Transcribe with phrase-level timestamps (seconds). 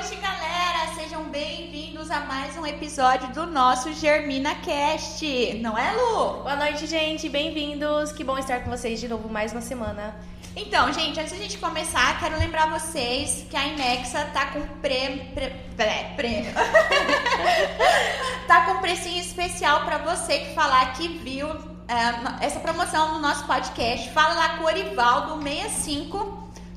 [0.00, 0.94] noite, galera!
[0.94, 6.36] Sejam bem-vindos a mais um episódio do nosso Germina Cast, não é, Lu?
[6.36, 7.28] Boa noite, gente!
[7.28, 8.10] Bem-vindos!
[8.10, 10.18] Que bom estar com vocês de novo mais uma semana.
[10.56, 14.62] Então, gente, antes de a gente começar, quero lembrar vocês que a Inexa tá com
[14.80, 15.22] prêmio.
[15.34, 15.50] Pre,
[18.48, 23.20] tá com um precinho especial para você que falar que viu é, essa promoção no
[23.20, 24.08] nosso podcast.
[24.12, 26.29] Fala lá com o Orivaldo65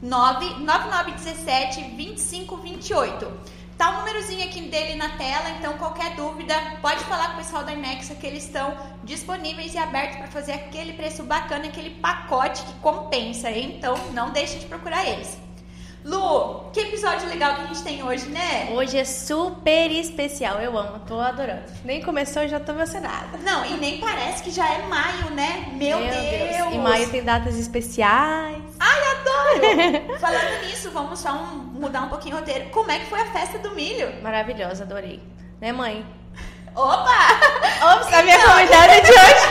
[0.03, 3.31] 99917 2528.
[3.77, 7.37] Tá o um númerozinho aqui dele na tela, então qualquer dúvida pode falar com o
[7.37, 11.89] pessoal da Imexa que eles estão disponíveis e abertos para fazer aquele preço bacana, aquele
[11.89, 13.75] pacote que compensa, hein?
[13.77, 15.42] então não deixe de procurar eles.
[16.05, 18.69] Lu, que episódio legal que a gente tem hoje, né?
[18.71, 21.63] Hoje é super especial, eu amo, tô adorando.
[21.85, 23.37] Nem começou, já tô emocionada.
[23.41, 25.69] Não, e nem parece que já é maio, né?
[25.71, 26.57] Meu, Meu Deus.
[26.57, 26.73] Deus.
[26.73, 28.61] E maio tem datas especiais.
[28.77, 30.19] Ai, adoro!
[30.19, 32.69] Falando nisso, vamos só um, mudar um pouquinho o roteiro.
[32.71, 34.21] Como é que foi a festa do milho?
[34.21, 35.21] Maravilhosa, adorei.
[35.61, 36.05] Né, mãe?
[36.75, 37.93] Opa!
[37.93, 38.51] Ops, a minha então...
[38.51, 39.45] convidada de hoje.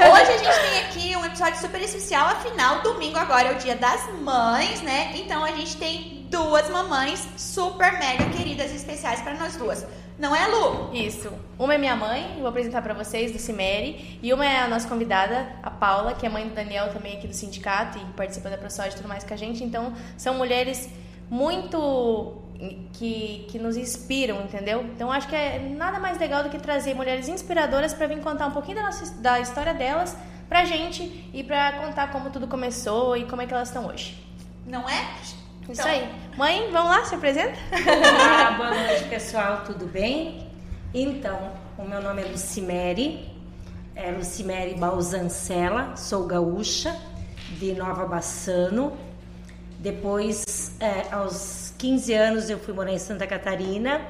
[0.10, 0.93] hoje a gente tem aqui
[1.34, 5.16] episódio super especial, afinal, domingo agora é o dia das mães, né?
[5.16, 9.84] Então a gente tem duas mamães super mega queridas e especiais para nós duas.
[10.16, 10.94] Não é, Lu?
[10.94, 11.32] Isso.
[11.58, 14.20] Uma é minha mãe, vou apresentar para vocês, do Cimeri.
[14.22, 17.26] E uma é a nossa convidada, a Paula, que é mãe do Daniel também aqui
[17.26, 19.64] do sindicato e participa da ProSoja e tudo mais com a gente.
[19.64, 20.88] Então, são mulheres
[21.28, 22.44] muito
[22.92, 24.84] que, que nos inspiram, entendeu?
[24.84, 28.46] Então acho que é nada mais legal do que trazer mulheres inspiradoras para vir contar
[28.46, 30.16] um pouquinho da, nossa, da história delas
[30.48, 34.22] pra gente e pra contar como tudo começou e como é que elas estão hoje.
[34.66, 35.02] Não é?
[35.68, 35.86] Isso então.
[35.86, 36.08] aí.
[36.36, 37.56] Mãe, vamos lá, se apresenta?
[37.72, 40.46] Olá, boa noite pessoal, tudo bem?
[40.92, 43.28] Então, o meu nome é Lucimere,
[43.94, 46.96] é Lucimere Balzancella, sou gaúcha
[47.58, 48.92] de Nova Bassano.
[49.78, 54.00] Depois, é, aos 15 anos eu fui morar em Santa Catarina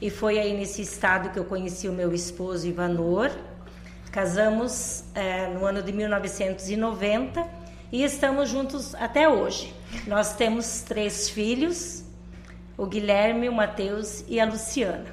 [0.00, 3.30] e foi aí nesse estado que eu conheci o meu esposo Ivanor.
[4.12, 7.48] Casamos é, no ano de 1990
[7.90, 9.74] e estamos juntos até hoje.
[10.06, 12.04] Nós temos três filhos,
[12.76, 15.06] o Guilherme, o Matheus e a Luciana.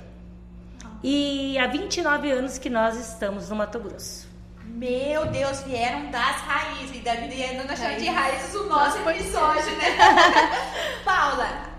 [1.02, 4.28] E há 29 anos que nós estamos no Mato Grosso.
[4.66, 6.98] Meu Deus, vieram das raízes.
[6.98, 9.98] E deve não achar de raízes o nosso episódio, né?
[11.06, 11.70] Paula,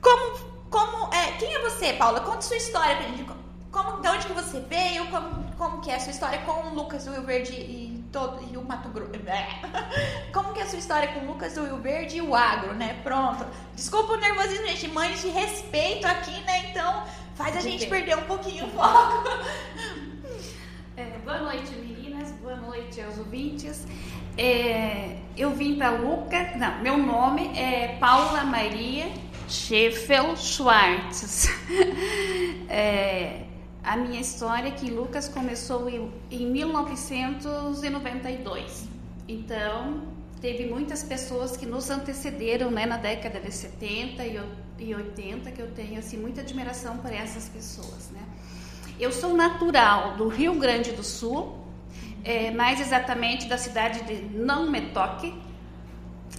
[0.00, 2.20] como, como, é, quem é você, Paula?
[2.22, 3.24] Conta sua história pra gente.
[3.70, 5.06] Como, de onde que você veio?
[5.06, 8.42] Como, como que é a sua história com o Lucas do Rio Verde e, todo,
[8.52, 9.12] e o Mato Grosso?
[10.34, 12.74] Como que é a sua história com o Lucas do Rio Verde e o agro,
[12.74, 13.00] né?
[13.04, 13.46] Pronto.
[13.76, 14.88] Desculpa o nervosismo, gente.
[14.88, 16.70] Mães de respeito aqui, né?
[16.70, 17.04] Então
[17.36, 17.90] faz a de gente quê?
[17.90, 19.22] perder um pouquinho o foco.
[20.94, 22.32] É, boa noite, meninas.
[22.32, 23.86] Boa noite aos ouvintes.
[24.36, 26.54] É, eu vim para Lucas.
[26.56, 29.10] Não, meu nome é Paula Maria
[29.48, 31.48] Scheffel Schwartz.
[32.68, 33.44] é,
[33.82, 38.86] a minha história é que Lucas começou em, em 1992.
[39.26, 40.02] Então,
[40.40, 44.24] teve muitas pessoas que nos antecederam né, na década de 70
[44.78, 48.08] e 80, que eu tenho assim, muita admiração por essas pessoas.
[48.10, 48.22] Né?
[49.00, 51.58] Eu sou natural do Rio Grande do Sul,
[52.24, 55.34] é, mais exatamente da cidade de Não Metoque,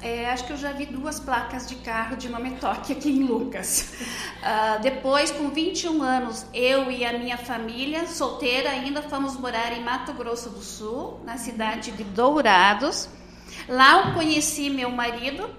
[0.02, 3.24] é, acho que eu já vi duas placas de carro de nome toque aqui em
[3.24, 3.94] Lucas.
[4.40, 9.82] Uh, depois, com 21 anos, eu e a minha família, solteira ainda, fomos morar em
[9.82, 13.08] Mato Grosso do Sul, na cidade de Dourados.
[13.68, 15.50] Lá eu conheci meu marido,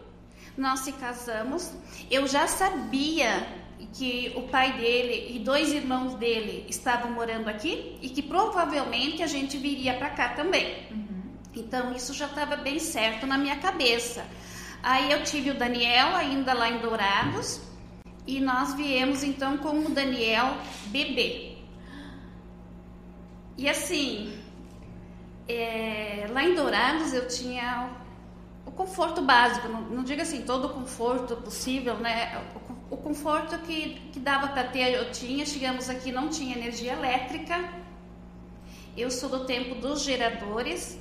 [0.56, 1.72] nós se casamos.
[2.10, 3.46] Eu já sabia
[3.94, 9.26] que o pai dele e dois irmãos dele estavam morando aqui e que provavelmente a
[9.26, 10.86] gente viria para cá também.
[11.54, 14.26] Então isso já estava bem certo na minha cabeça.
[14.82, 17.60] Aí eu tive o Daniel ainda lá em Dourados
[18.26, 20.56] e nós viemos então com o Daniel
[20.86, 21.56] bebê.
[23.56, 24.36] E assim,
[25.48, 27.90] é, lá em Dourados eu tinha
[28.66, 32.42] o conforto básico, não, não digo assim todo o conforto possível, né?
[32.90, 35.44] O, o conforto que, que dava para ter eu tinha.
[35.46, 37.62] Chegamos aqui não tinha energia elétrica.
[38.96, 40.98] Eu sou do tempo dos geradores,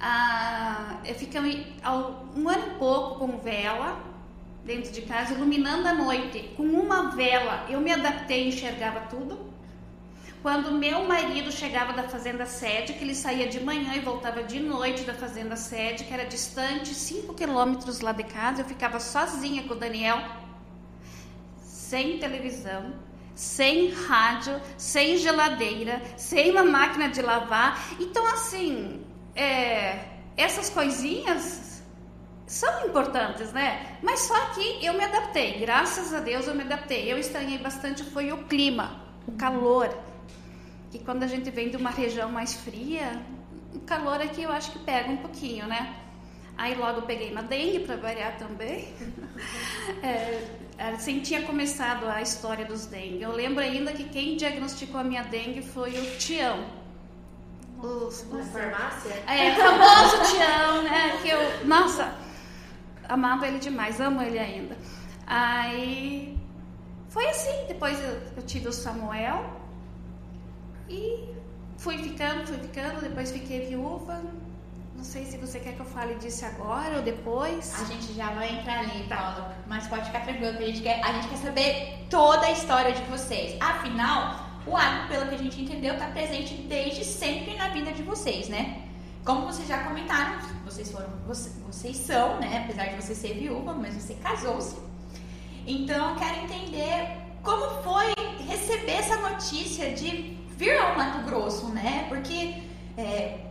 [0.00, 1.54] ah, ficamos
[2.36, 4.02] um ano e pouco com vela
[4.64, 6.50] dentro de casa, iluminando a noite.
[6.56, 9.46] Com uma vela, eu me adaptei e enxergava tudo.
[10.42, 14.60] Quando meu marido chegava da fazenda sede, que ele saía de manhã e voltava de
[14.60, 19.64] noite da fazenda sede, que era distante 5 quilômetros lá de casa, eu ficava sozinha
[19.64, 20.22] com o Daniel,
[21.60, 22.94] sem televisão,
[23.34, 27.96] sem rádio, sem geladeira, sem uma máquina de lavar.
[27.98, 29.04] Então, assim,
[29.36, 30.04] é,
[30.36, 31.82] essas coisinhas
[32.46, 33.98] são importantes, né?
[34.02, 37.12] Mas só que eu me adaptei, graças a Deus eu me adaptei.
[37.12, 39.96] Eu estranhei bastante foi o clima, o calor.
[40.92, 43.20] E quando a gente vem de uma região mais fria,
[43.74, 45.96] o calor aqui eu acho que pega um pouquinho, né?
[46.56, 48.88] Aí logo peguei uma dengue para variar também.
[50.02, 50.42] é,
[50.78, 53.20] assim tinha começado a história dos dengue.
[53.20, 56.85] Eu lembro ainda que quem diagnosticou a minha dengue foi o Tião.
[57.82, 59.22] Os, Na farmácia?
[59.26, 61.18] É, famoso Tião, né?
[61.22, 62.14] Que eu, nossa,
[63.08, 64.76] amava ele demais, amo ele ainda.
[65.26, 66.38] Aí
[67.08, 69.44] foi assim, depois eu, eu tive o Samuel
[70.88, 71.28] e
[71.76, 74.22] fui ficando, fui ficando, depois fiquei viúva.
[74.94, 77.74] Não sei se você quer que eu fale disso agora ou depois.
[77.80, 79.54] A gente já vai entrar ali, Paula.
[79.66, 82.92] Mas pode ficar tranquilo que a gente quer, a gente quer saber toda a história
[82.92, 83.56] de vocês.
[83.60, 88.02] Afinal, o agro, pelo que a gente entendeu, está presente desde sempre na vida de
[88.02, 88.82] vocês, né?
[89.24, 92.62] Como vocês já comentaram, vocês foram, vocês, são, né?
[92.64, 94.76] Apesar de você ser viúva, mas você casou-se.
[95.66, 98.12] Então, eu quero entender como foi
[98.48, 102.06] receber essa notícia de vir ao Mato Grosso, né?
[102.08, 102.62] Porque
[102.96, 103.45] é,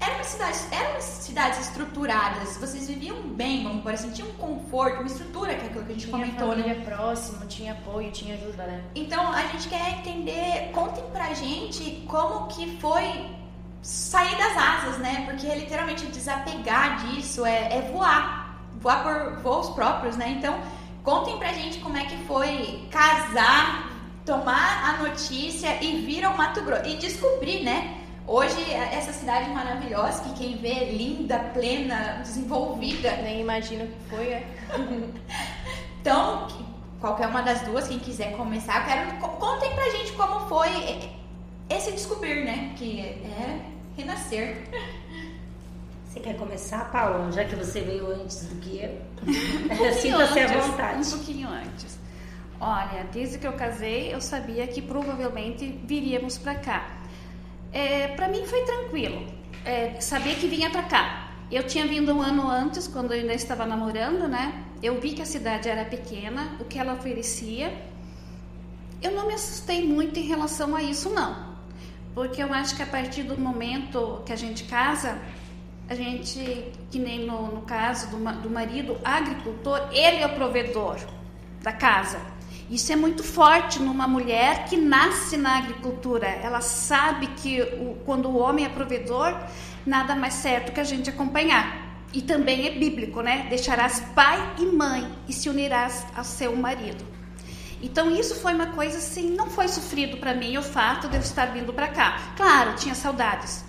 [0.00, 5.06] eram cidades, eram cidades estruturadas, vocês viviam bem, vamos por assim, tinha um conforto, uma
[5.06, 6.84] estrutura, que é aquilo que a gente tinha comentou, família né?
[6.84, 8.82] próximo, tinha apoio, tinha ajuda, né?
[8.94, 13.30] Então, a gente quer entender, contem pra gente como que foi
[13.82, 15.26] sair das asas, né?
[15.26, 20.30] Porque literalmente desapegar disso, é, é voar, voar por voos próprios, né?
[20.38, 20.58] Então,
[21.02, 23.90] contem pra gente como é que foi casar,
[24.24, 27.99] tomar a notícia e vir ao Mato Grosso e descobrir, né?
[28.32, 33.10] Hoje, essa cidade maravilhosa, que quem vê é linda, plena, desenvolvida.
[33.16, 34.46] Nem imagino que foi, é.
[36.00, 36.46] então,
[37.00, 39.18] qualquer uma das duas, quem quiser começar, eu quero.
[39.36, 40.68] Contem pra gente como foi
[41.68, 42.72] esse descobrir, né?
[42.76, 43.62] Que é
[43.96, 44.58] renascer.
[46.06, 47.32] Você quer começar, Paula?
[47.32, 48.96] Já que você veio antes do que eu.
[49.26, 51.04] Um Sinta-se à vontade.
[51.04, 51.98] Um pouquinho antes.
[52.60, 56.99] Olha, desde que eu casei, eu sabia que provavelmente viríamos para cá.
[57.72, 59.26] É, para mim foi tranquilo
[59.64, 61.30] é, saber que vinha para cá.
[61.50, 64.64] Eu tinha vindo um ano antes, quando eu ainda estava namorando, né?
[64.82, 67.72] Eu vi que a cidade era pequena, o que ela oferecia.
[69.02, 71.50] Eu não me assustei muito em relação a isso, não.
[72.14, 75.18] Porque eu acho que a partir do momento que a gente casa,
[75.88, 80.98] a gente, que nem no, no caso do, do marido agricultor, ele é o provedor
[81.62, 82.20] da casa.
[82.70, 86.28] Isso é muito forte numa mulher que nasce na agricultura.
[86.28, 89.36] Ela sabe que o, quando o homem é provedor,
[89.84, 91.90] nada mais certo que a gente acompanhar.
[92.12, 93.48] E também é bíblico, né?
[93.50, 97.04] Deixarás pai e mãe e se unirás ao seu marido.
[97.82, 101.20] Então isso foi uma coisa assim, não foi sofrido para mim o fato de eu
[101.20, 102.34] estar vindo para cá.
[102.36, 103.64] Claro, tinha saudades.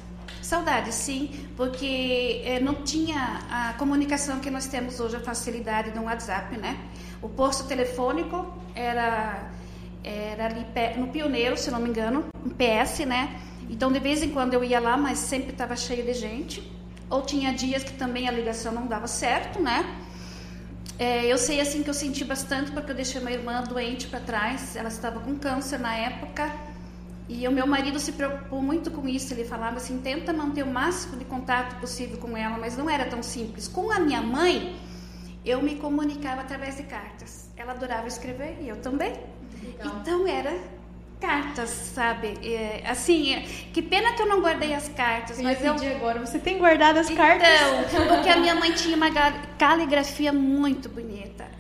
[0.51, 6.03] Saudades, sim, porque é, não tinha a comunicação que nós temos hoje, a facilidade do
[6.03, 6.77] WhatsApp, né?
[7.21, 9.49] O posto telefônico era,
[10.03, 10.65] era ali
[10.97, 13.39] no Pioneiro, se não me engano, um PS, né?
[13.69, 16.69] Então, de vez em quando eu ia lá, mas sempre estava cheio de gente.
[17.09, 19.85] Ou tinha dias que também a ligação não dava certo, né?
[20.99, 24.19] É, eu sei assim que eu senti bastante porque eu deixei uma irmã doente para
[24.19, 24.75] trás.
[24.75, 26.51] Ela estava com câncer na época.
[27.33, 29.33] E o meu marido se preocupou muito com isso.
[29.33, 33.05] Ele falava assim: tenta manter o máximo de contato possível com ela, mas não era
[33.05, 33.69] tão simples.
[33.69, 34.75] Com a minha mãe,
[35.45, 37.49] eu me comunicava através de cartas.
[37.55, 39.13] Ela adorava escrever e eu também.
[39.63, 39.99] Legal.
[40.01, 40.53] Então era
[41.21, 42.37] cartas, sabe?
[42.43, 43.41] É, assim, é,
[43.71, 46.97] que pena que eu não guardei as cartas, eu mas eu agora, você tem guardado
[46.97, 47.47] as cartas?
[47.87, 49.09] Então, porque a minha mãe tinha uma
[49.57, 51.10] caligrafia muito bonita.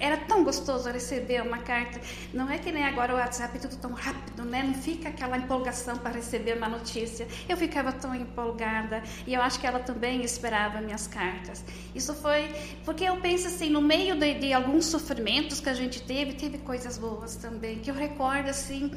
[0.01, 2.01] Era tão gostoso receber uma carta.
[2.33, 4.63] Não é que nem agora o WhatsApp tudo tão rápido, né?
[4.63, 7.27] Não fica aquela empolgação para receber uma notícia.
[7.47, 11.63] Eu ficava tão empolgada e eu acho que ela também esperava minhas cartas.
[11.93, 12.49] Isso foi
[12.83, 16.57] porque eu penso assim, no meio de, de alguns sofrimentos que a gente teve, teve
[16.57, 18.91] coisas boas também, que eu recordo assim,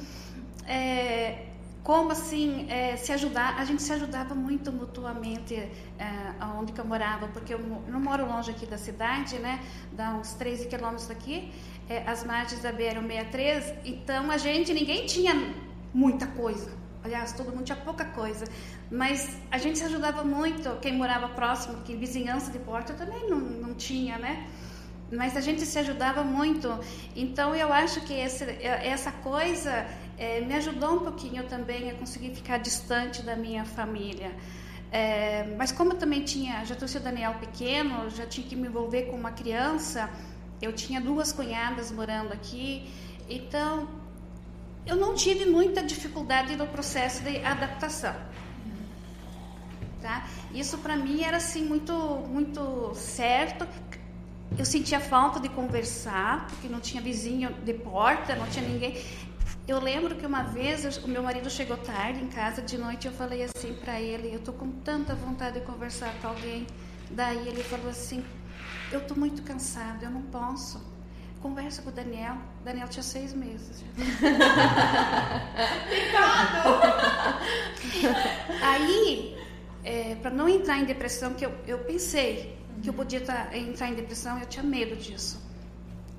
[0.67, 1.54] é,
[1.85, 3.59] como assim é, se ajudar.
[3.59, 5.71] A gente se ajudava muito mutuamente é,
[6.59, 9.63] onde que eu morava porque eu não moro longe aqui da cidade né?
[9.93, 11.53] Dá uns 13 quilômetros daqui.
[11.89, 15.35] É, as margens da BR 63 então a gente ninguém tinha
[15.93, 16.71] muita coisa.
[17.05, 18.47] Aliás todo mundo tinha pouca coisa.
[18.91, 20.79] Mas a gente se ajudava muito.
[20.81, 24.49] Quem morava próximo que vizinhança de porta também não, não tinha né?
[25.13, 26.67] Mas a gente se ajudava muito.
[27.15, 29.87] Então eu acho que esse, essa coisa
[30.19, 34.33] é, me ajudou um pouquinho também a conseguir ficar distante da minha família.
[34.91, 38.69] É, mas como eu também tinha, já trouxe o Daniel pequeno, já tinha que me
[38.69, 40.09] envolver com uma criança,
[40.63, 42.89] eu tinha duas cunhadas morando aqui,
[43.29, 43.89] então
[44.87, 48.15] eu não tive muita dificuldade no processo de adaptação.
[50.01, 50.27] Tá?
[50.53, 51.93] Isso para mim era assim muito
[52.29, 53.67] muito certo.
[54.57, 59.03] eu sentia falta de conversar, porque não tinha vizinho de porta, não tinha ninguém.
[59.67, 63.13] Eu lembro que uma vez o meu marido chegou tarde em casa de noite, eu
[63.13, 66.67] falei assim para ele, eu tô com tanta vontade de conversar com alguém.
[67.11, 68.23] Daí ele falou assim,
[68.93, 70.85] eu tô muito cansado, eu não posso.
[71.41, 72.37] Conversa com o Daniel.
[72.63, 73.83] Daniel tinha seis meses.
[78.61, 79.39] Aí,
[79.83, 83.89] é, para não entrar em depressão, que eu, eu pensei que eu podia tá, entrar
[83.89, 85.43] em depressão, eu tinha medo disso.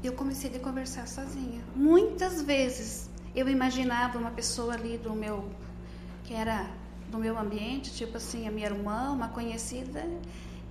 [0.04, 1.62] Eu comecei a conversar sozinha.
[1.76, 5.50] Muitas vezes eu imaginava uma pessoa ali do meu,
[6.24, 6.70] que era
[7.10, 10.04] do meu ambiente, tipo assim, a minha irmã, uma conhecida,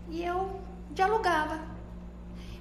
[0.09, 1.61] e eu dialogava.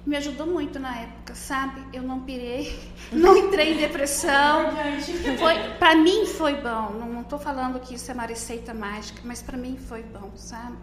[0.06, 1.82] Me ajudou muito na época, sabe?
[1.90, 2.78] Eu não pirei,
[3.10, 4.72] não entrei em depressão.
[5.40, 6.90] Foi, para mim foi bom.
[6.90, 10.76] Não estou falando que isso é uma receita mágica, mas para mim foi bom, sabe?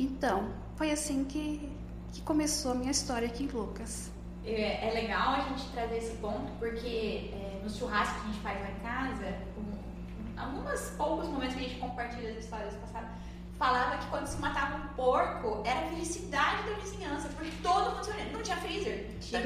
[0.00, 1.70] Então, foi assim que,
[2.12, 4.10] que começou a minha história aqui em Lucas.
[4.44, 8.40] É, é legal a gente trazer esse ponto, porque é, no churrasco que a gente
[8.40, 13.10] faz lá em casa, um, alguns poucos momentos que a gente compartilha as histórias passadas,
[13.58, 18.42] falava que quando se matava um porco, era felicidade da vizinhança, porque todo mundo não
[18.42, 19.10] tinha freezer.
[19.20, 19.40] Tinha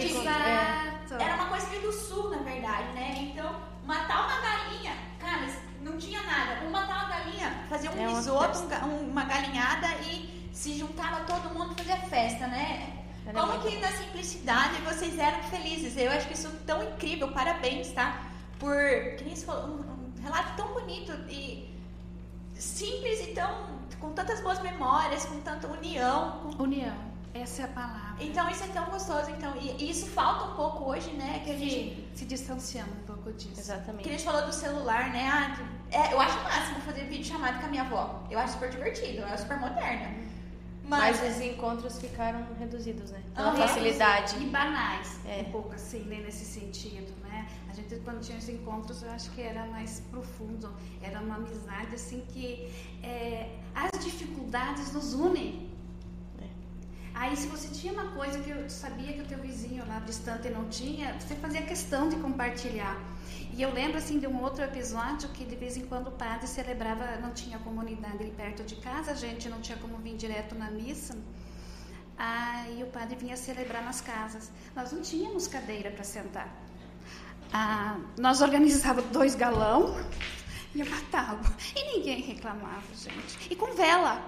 [1.05, 1.23] Exato.
[1.23, 3.31] Era uma coisa meio do sul, na verdade, né?
[3.33, 5.47] Então, matar uma galinha, cara,
[5.81, 6.67] não tinha nada.
[6.67, 11.55] Um matar uma galinha, fazer um é risoto, um, uma galinhada e se juntava todo
[11.55, 12.98] mundo fazer festa, né?
[13.29, 15.95] Era Como que na simplicidade vocês eram felizes?
[15.99, 18.23] Eu acho que isso é tão incrível, parabéns, tá?
[18.59, 18.75] Por,
[19.19, 21.69] que nem falou, um, um relato tão bonito e
[22.55, 23.67] simples e tão,
[24.01, 26.55] com tantas boas memórias, com tanta união.
[26.57, 26.63] Com...
[26.63, 26.97] União,
[27.35, 28.17] essa é a palavra.
[28.19, 31.43] Então isso é tão gostoso, então, e, e isso falta um pouco hoje, né?
[31.45, 33.61] Que a gente se distanciando um pouco disso.
[33.61, 34.05] Exatamente.
[34.05, 35.29] Que a gente falou do celular, né?
[35.31, 35.55] Ah,
[35.91, 38.25] é, eu acho o máximo fazer vídeo chamado com a minha avó.
[38.31, 40.17] Eu acho super divertido, é super moderna.
[40.89, 43.23] Mas, Mas os encontros ficaram reduzidos, né?
[43.35, 44.43] Pela facilidade.
[44.43, 45.45] E banais, é.
[45.47, 46.23] um pouco assim, né?
[46.25, 47.47] nesse sentido, né?
[47.69, 50.73] A gente, quando tinha os encontros, eu acho que era mais profundo.
[51.03, 55.69] Era uma amizade, assim, que é, as dificuldades nos unem.
[56.41, 56.47] É.
[57.15, 60.49] Aí, se você tinha uma coisa que eu sabia que o teu vizinho lá distante
[60.49, 62.99] não tinha, você fazia questão de compartilhar.
[63.53, 66.47] E eu lembro assim de um outro episódio que de vez em quando o padre
[66.47, 70.55] celebrava, não tinha comunidade ali perto de casa, a gente não tinha como vir direto
[70.55, 71.17] na missa.
[72.17, 74.51] Aí o padre vinha celebrar nas casas.
[74.75, 76.49] Nós não tínhamos cadeira para sentar.
[77.53, 79.97] Ah, nós organizávamos dois galão
[80.75, 81.57] e matava.
[81.75, 83.53] E ninguém reclamava, gente.
[83.53, 84.21] E com vela.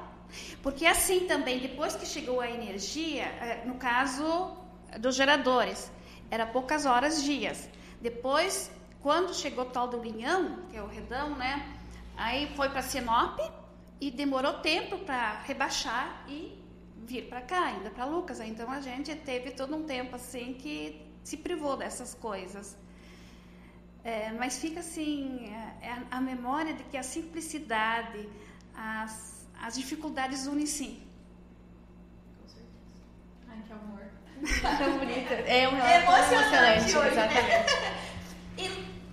[0.62, 4.56] Porque assim também, depois que chegou a energia, eh, no caso
[4.98, 5.90] dos geradores,
[6.30, 7.68] era poucas horas, dias.
[8.00, 8.70] Depois
[9.02, 11.76] quando chegou o tal do Linhão, que é o Redão, né?
[12.16, 13.38] Aí foi para Sinop
[14.00, 16.58] e demorou tempo para rebaixar e
[17.06, 18.40] vir para cá, ainda para Lucas.
[18.40, 22.76] Então a gente teve todo um tempo assim que se privou dessas coisas.
[24.04, 25.46] É, mas fica assim
[25.82, 28.28] é, é a memória de que a simplicidade,
[28.74, 31.02] as, as dificuldades unem sim.
[32.40, 33.00] Com certeza.
[33.48, 34.04] Ai, que amor.
[34.78, 35.34] Tão bonita.
[35.34, 37.26] É um relato emocionante, hoje, né?
[37.26, 37.48] exatamente.
[37.48, 38.09] Né?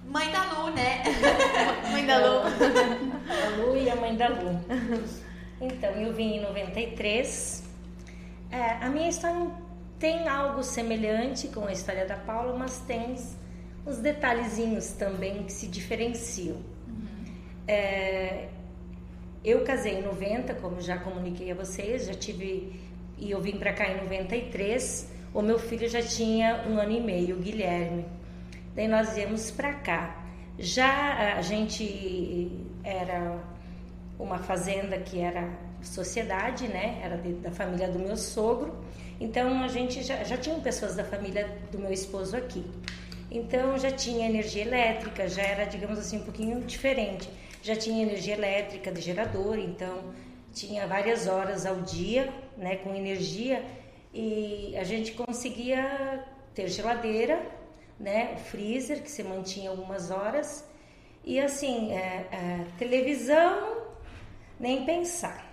[0.07, 1.03] Mãe da Lu, né?
[1.91, 2.41] mãe da Lu.
[2.41, 4.59] A Lu e a mãe da Lu.
[5.59, 7.63] Então, eu vim em 93.
[8.49, 9.51] É, a minha história
[9.99, 13.15] tem algo semelhante com a história da Paula, mas tem
[13.85, 16.57] uns detalhezinhos também que se diferenciam.
[16.87, 17.25] Uhum.
[17.67, 18.49] É,
[19.43, 22.79] eu casei em 90, como já comuniquei a vocês, já tive
[23.17, 25.11] e eu vim para cá em 93.
[25.33, 28.05] O meu filho já tinha um ano e meio, o Guilherme.
[28.77, 30.23] Daí nós viemos para cá.
[30.59, 32.51] Já a gente
[32.83, 33.43] era
[34.19, 35.49] uma fazenda que era
[35.81, 37.01] sociedade, né?
[37.03, 38.77] Era de, da família do meu sogro.
[39.19, 42.63] Então a gente já, já tinha pessoas da família do meu esposo aqui.
[43.31, 47.27] Então já tinha energia elétrica, já era, digamos assim, um pouquinho diferente.
[47.63, 50.13] Já tinha energia elétrica de gerador, então
[50.53, 53.65] tinha várias horas ao dia, né, com energia
[54.13, 57.56] e a gente conseguia ter geladeira
[57.99, 58.33] né?
[58.35, 60.65] O freezer que se mantinha algumas horas
[61.23, 63.85] e assim é, é, televisão
[64.59, 65.45] nem pensar.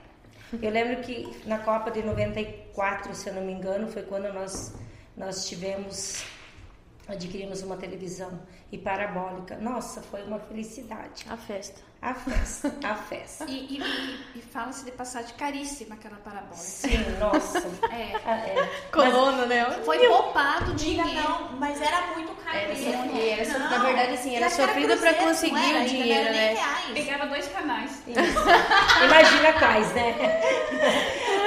[0.63, 4.75] Eu lembro que na Copa de 94, se eu não me engano, foi quando nós
[5.17, 6.25] nós tivemos
[7.09, 8.41] adquirimos uma televisão
[8.73, 9.57] e parabólica.
[9.57, 11.27] Nossa, foi uma felicidade.
[11.29, 11.81] A festa.
[12.01, 13.45] A festa, a festa.
[13.49, 16.57] E, e, e, fala-se de passagem caríssima aquela parabólica.
[16.57, 17.65] Sim, nossa.
[17.91, 18.15] É.
[18.29, 18.71] É.
[18.93, 19.65] Coluna, né?
[19.85, 21.15] Foi poupado dinheiro.
[21.15, 23.57] Não, mas era muito caro era mesmo.
[23.57, 26.57] Era, na verdade, assim, era sofrido para conseguir o dinheiro, né?
[26.93, 28.03] Pegava dois canais.
[28.07, 29.05] Isso.
[29.05, 30.15] Imagina quais, né?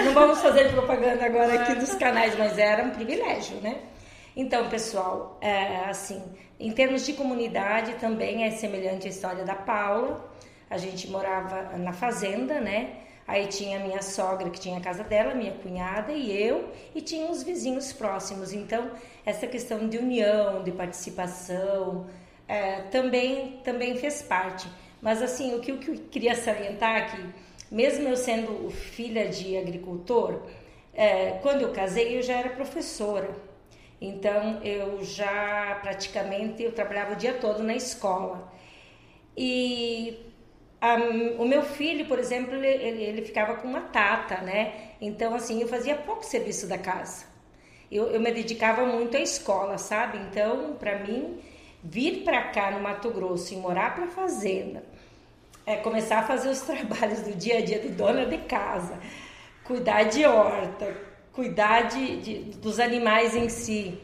[0.06, 3.78] não vamos fazer propaganda agora aqui dos canais, mas era um privilégio, né?
[4.40, 6.22] Então, pessoal, é, assim,
[6.60, 10.32] em termos de comunidade também é semelhante à história da Paula.
[10.70, 12.98] A gente morava na fazenda, né?
[13.28, 17.02] Aí tinha a minha sogra que tinha a casa dela, minha cunhada e eu, e
[17.02, 18.54] tinha os vizinhos próximos.
[18.54, 18.92] Então,
[19.26, 22.06] essa questão de união, de participação,
[22.48, 24.68] é, também, também fez parte.
[25.02, 25.80] Mas, assim, o que eu
[26.12, 27.26] queria salientar aqui,
[27.72, 30.44] mesmo eu sendo filha de agricultor,
[30.94, 33.47] é, quando eu casei eu já era professora.
[34.00, 38.52] Então eu já praticamente eu trabalhava o dia todo na escola.
[39.36, 40.20] E
[40.80, 40.96] a,
[41.40, 44.92] o meu filho, por exemplo, ele, ele, ficava com uma tata, né?
[45.02, 47.26] Então assim eu fazia pouco serviço da casa.
[47.92, 50.18] Eu, eu me dedicava muito à escola, sabe?
[50.20, 51.42] Então para mim
[51.84, 54.84] vir para cá no Mato Grosso e morar para fazenda,
[55.66, 59.00] é começar a fazer os trabalhos do dia a dia de dona de casa,
[59.64, 61.07] cuidar de horta,
[61.38, 64.02] cuidar de, de, dos animais em si,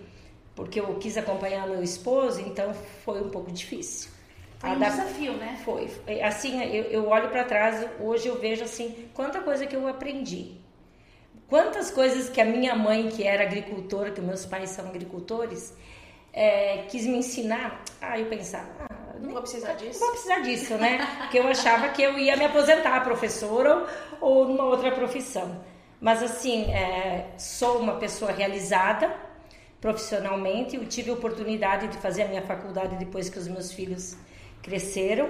[0.53, 4.11] porque eu quis acompanhar meu esposo, então foi um pouco difícil.
[4.59, 5.59] Foi um desafio, né?
[5.65, 5.89] Foi.
[6.21, 10.61] Assim, eu, eu olho para trás, hoje eu vejo assim, quanta coisa que eu aprendi.
[11.47, 15.73] Quantas coisas que a minha mãe, que era agricultora, que meus pais são agricultores,
[16.31, 17.83] é, quis me ensinar.
[17.99, 19.99] Ah, eu pensava, ah, não vou precisar disso.
[19.99, 20.99] Não vou precisar disso, né?
[21.17, 23.87] Porque eu achava que eu ia me aposentar professora
[24.21, 25.73] ou, ou numa outra profissão.
[26.03, 29.10] Mas assim, é, sou uma pessoa realizada
[29.79, 30.75] profissionalmente.
[30.75, 34.17] Eu tive a oportunidade de fazer a minha faculdade depois que os meus filhos
[34.62, 35.29] cresceram.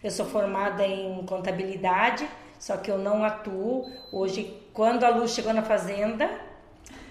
[0.00, 2.28] Eu sou formada em contabilidade,
[2.60, 3.92] só que eu não atuo.
[4.12, 6.30] Hoje, quando a Lu chegou na fazenda,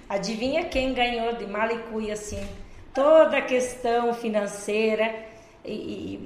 [0.08, 2.40] adivinha quem ganhou de malicuia assim?
[2.94, 5.14] Toda a questão financeira
[5.66, 5.74] e,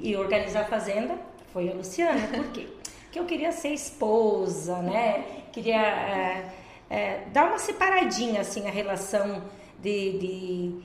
[0.03, 1.17] e, e organizar a fazenda
[1.51, 2.27] foi a Luciana.
[2.27, 2.67] Por quê?
[3.11, 5.25] Porque eu queria ser esposa, né?
[5.51, 6.49] queria é,
[6.89, 9.43] é, dar uma separadinha assim a relação
[9.81, 10.75] de, de,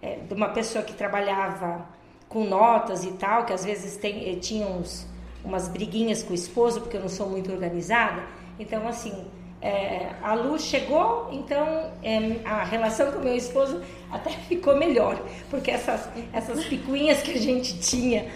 [0.00, 1.86] é, de, uma pessoa que trabalhava
[2.26, 5.06] com notas e tal, que às vezes tem, eh, tinha uns,
[5.44, 8.22] umas briguinhas com o esposo, porque eu não sou muito organizada.
[8.58, 9.26] Então, assim,
[9.60, 15.22] é, a luz chegou, então é, a relação com o meu esposo até ficou melhor,
[15.50, 18.32] porque essas, essas picuinhas que a gente tinha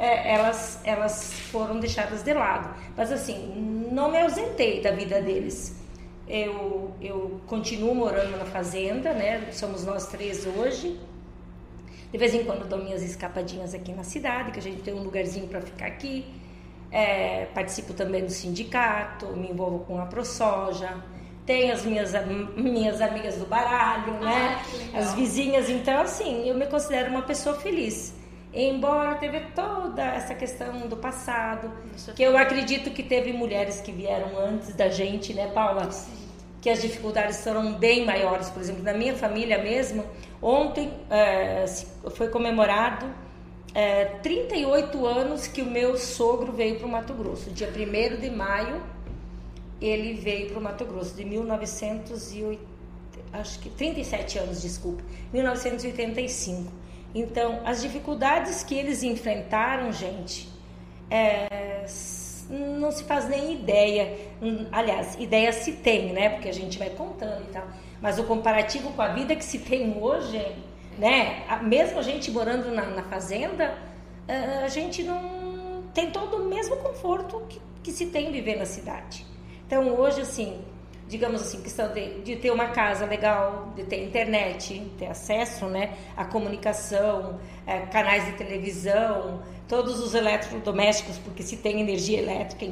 [0.00, 2.74] é, elas, elas foram deixadas de lado.
[2.96, 5.78] Mas assim, não me ausentei da vida deles.
[6.26, 9.52] Eu, eu continuo morando na fazenda, né?
[9.52, 10.98] Somos nós três hoje.
[12.10, 15.02] De vez em quando dou minhas escapadinhas aqui na cidade, que a gente tem um
[15.02, 16.24] lugarzinho para ficar aqui.
[16.90, 20.96] É, participo também do sindicato, me envolvo com a ProSoja.
[21.44, 22.12] Tenho as minhas,
[22.56, 24.62] minhas amigas do baralho, né?
[24.94, 25.68] Ah, as vizinhas.
[25.68, 28.18] Então, assim, eu me considero uma pessoa feliz.
[28.52, 31.70] Embora teve toda essa questão do passado,
[32.16, 35.90] que eu acredito que teve mulheres que vieram antes da gente, né, Paula?
[35.92, 36.12] Sim.
[36.60, 38.50] Que as dificuldades foram bem maiores.
[38.50, 40.04] Por exemplo, na minha família mesmo,
[40.42, 41.64] ontem é,
[42.10, 43.06] foi comemorado
[43.72, 47.50] é, 38 anos que o meu sogro veio para o Mato Grosso.
[47.50, 48.82] Dia 1 de maio,
[49.80, 52.60] ele veio para o Mato Grosso, de 1980,
[53.32, 56.79] acho que 37 anos, desculpa, 1985.
[57.14, 60.48] Então, as dificuldades que eles enfrentaram, gente,
[61.10, 61.84] é,
[62.48, 64.16] não se faz nem ideia.
[64.40, 66.30] Hum, aliás, ideia se tem, né?
[66.30, 67.66] Porque a gente vai contando e tal.
[68.00, 70.40] Mas o comparativo com a vida que se tem hoje,
[70.98, 71.44] né?
[71.62, 73.76] Mesmo a gente morando na, na fazenda,
[74.26, 78.66] é, a gente não tem todo o mesmo conforto que, que se tem viver na
[78.66, 79.26] cidade.
[79.66, 80.60] Então, hoje, assim,
[81.10, 85.94] digamos assim, questão de, de ter uma casa legal, de ter internet, ter acesso né,
[86.16, 92.64] à comunicação, é, canais de televisão, todos os eletrodomésticos, porque se tem energia elétrica,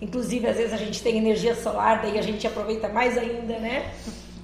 [0.00, 3.94] inclusive às vezes a gente tem energia solar, daí a gente aproveita mais ainda, né?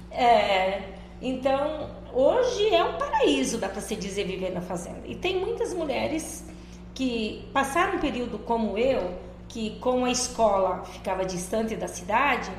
[0.09, 0.81] É,
[1.21, 5.01] então, hoje é um paraíso, dá para se dizer, viver na fazenda.
[5.05, 6.45] E tem muitas mulheres
[6.93, 9.15] que passaram um período como eu,
[9.49, 12.49] que com a escola ficava distante da cidade,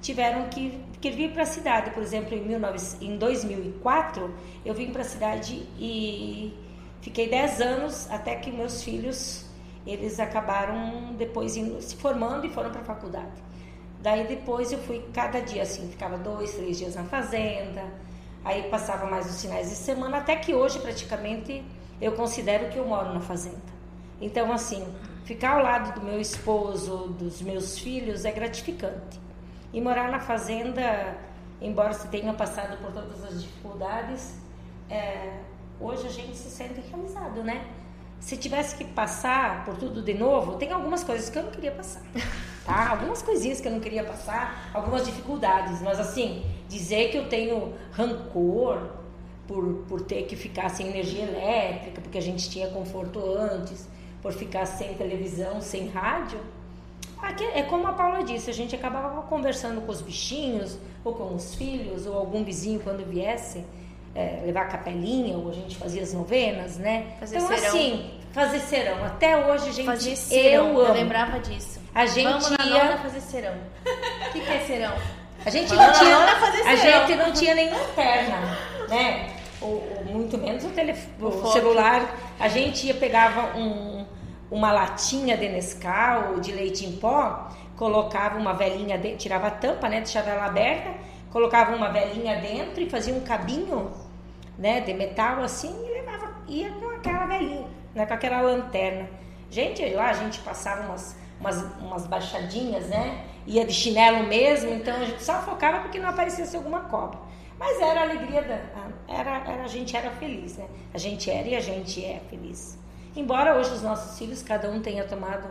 [0.00, 1.90] tiveram que, que vir para a cidade.
[1.90, 6.54] Por exemplo, em, 19, em 2004, eu vim para a cidade e
[7.00, 9.46] fiquei 10 anos até que meus filhos
[9.86, 13.46] eles acabaram depois indo, se formando e foram para a faculdade.
[14.02, 17.84] Daí depois eu fui cada dia assim, ficava dois, três dias na fazenda,
[18.44, 21.64] aí passava mais os finais de semana, até que hoje praticamente
[22.00, 23.76] eu considero que eu moro na fazenda.
[24.20, 24.84] Então assim,
[25.24, 29.25] ficar ao lado do meu esposo, dos meus filhos é gratificante.
[29.72, 31.16] E morar na fazenda,
[31.60, 34.36] embora se tenha passado por todas as dificuldades,
[34.88, 35.40] é,
[35.80, 37.66] hoje a gente se sente realizado, né?
[38.18, 41.72] Se tivesse que passar por tudo de novo, tem algumas coisas que eu não queria
[41.72, 42.02] passar.
[42.64, 42.88] tá?
[42.90, 47.74] Algumas coisinhas que eu não queria passar, algumas dificuldades, mas assim, dizer que eu tenho
[47.92, 48.90] rancor
[49.46, 53.86] por, por ter que ficar sem energia elétrica, porque a gente tinha conforto antes,
[54.20, 56.40] por ficar sem televisão, sem rádio,
[57.22, 61.34] aqui é como a Paula disse, a gente acabava conversando com os bichinhos, ou com
[61.34, 63.64] os filhos, ou algum vizinho quando viesse
[64.14, 67.06] é, levar a capelinha, ou a gente fazia as novenas, né?
[67.20, 67.66] Fazer então, serão.
[67.68, 69.04] assim, fazer serão.
[69.04, 70.94] Até hoje, gente, Fazer serão, eu eu, amo.
[70.94, 71.80] lembrava disso.
[71.94, 73.54] A gente Vamos na ia- nona fazer serão.
[73.54, 74.94] O que, que é serão?
[75.44, 77.06] A gente Vamos não tinha, a serão.
[77.06, 79.30] gente não tinha nem lanterna, né?
[79.60, 80.68] Ou, ou muito menos o,
[81.26, 81.52] o foco.
[81.52, 82.14] celular.
[82.38, 84.04] A gente ia pegava um-
[84.50, 89.88] uma latinha de Nescau de leite em pó, colocava uma velinha dentro, tirava a tampa,
[89.88, 89.98] né?
[89.98, 90.94] Deixava ela aberta,
[91.30, 93.92] colocava uma velinha dentro e fazia um cabinho,
[94.58, 94.80] né?
[94.80, 98.06] De metal assim e levava, ia com aquela velinha, né?
[98.06, 99.08] Com aquela lanterna.
[99.50, 103.24] Gente, lá a gente passava umas, umas, umas baixadinhas, né?
[103.46, 107.18] Ia de chinelo mesmo, então a gente só focava porque não aparecesse alguma cobra.
[107.58, 108.58] Mas era a alegria da.
[109.08, 110.66] Era, era, a gente era feliz, né?
[110.92, 112.78] A gente era e a gente é feliz.
[113.16, 115.48] Embora hoje os nossos filhos, cada um tenha tomado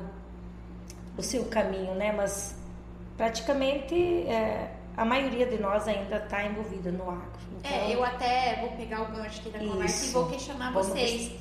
[1.18, 2.12] o seu caminho, né?
[2.12, 2.56] Mas
[3.18, 3.96] praticamente
[4.28, 7.32] é, a maioria de nós ainda está envolvida no agro.
[7.60, 10.14] Então, É, eu até vou pegar o gancho aqui da conversa e Isso.
[10.14, 11.32] vou questionar Vamos vocês.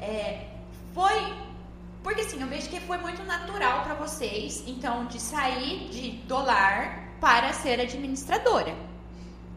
[0.00, 0.46] É,
[0.94, 1.34] foi.
[2.02, 7.02] Porque assim, eu vejo que foi muito natural para vocês, então, de sair de dólar
[7.20, 8.72] para ser administradora.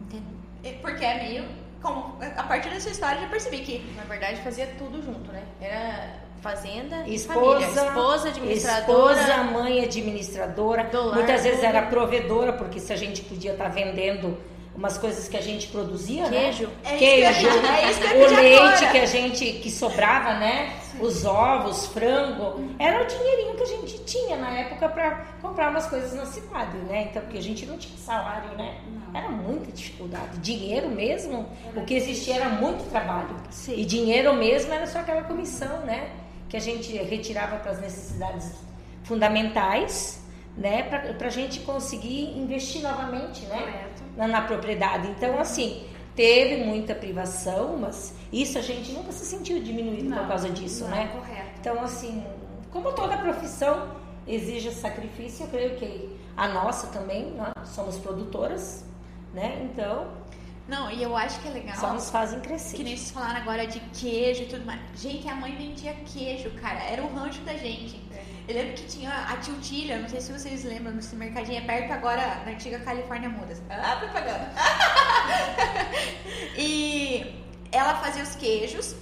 [0.02, 0.34] Entendeu?
[0.64, 1.59] É, Porque é meio.
[1.82, 3.94] Como, a partir da sua história, eu já percebi que.
[3.96, 5.44] Na verdade, fazia tudo junto, né?
[5.62, 7.66] Era fazenda e Esposa, família.
[7.68, 9.22] Esposa, administradora.
[9.22, 14.38] esposa, mãe administradora, muitas vezes era provedora, porque se a gente podia estar vendendo
[14.76, 16.68] umas coisas que a gente produzia, Queijo.
[16.68, 16.74] né?
[16.86, 18.92] É Queijo, é isso que eu ia o leite agora.
[18.92, 20.74] que a gente que sobrava, né?
[21.00, 25.88] Os ovos, frango, era o dinheirinho que a gente tinha na época para comprar umas
[25.88, 27.08] coisas na cidade, né?
[27.10, 28.80] Então, porque a gente não tinha salário, né?
[29.14, 30.38] Era muita dificuldade.
[30.40, 33.36] Dinheiro mesmo, o que existia era muito trabalho.
[33.50, 33.76] Sim.
[33.76, 36.10] E dinheiro mesmo era só aquela comissão, né?
[36.50, 38.54] Que a gente retirava para as necessidades
[39.04, 40.22] fundamentais,
[40.58, 40.84] né?
[40.84, 43.58] Para a gente conseguir investir novamente, né?
[43.58, 43.99] Correto.
[44.20, 45.08] Na, na propriedade.
[45.08, 50.28] Então, assim, teve muita privação, mas isso a gente nunca se sentiu diminuído por Não,
[50.28, 51.08] causa disso, não, né?
[51.08, 51.52] correto.
[51.60, 52.24] Então, assim,
[52.72, 53.96] como toda profissão
[54.28, 58.84] exige sacrifício, eu creio que a nossa também, nós somos produtoras,
[59.34, 59.62] né?
[59.72, 60.08] Então,
[60.68, 61.76] Não, e eu acho que é legal.
[61.78, 62.78] só nos fazem Que crescer.
[62.84, 64.80] nem vocês falaram agora de queijo e tudo mais.
[64.96, 66.80] Gente, a mãe vendia queijo, cara.
[66.84, 68.00] Era o rancho da gente.
[68.50, 71.92] Eu lembro que tinha a Tiltilha, não sei se vocês lembram, nesse mercadinho é perto
[71.94, 73.62] agora, na antiga Califórnia Mudas.
[73.70, 74.52] Ah, propaganda.
[76.58, 78.96] e ela fazia os queijos,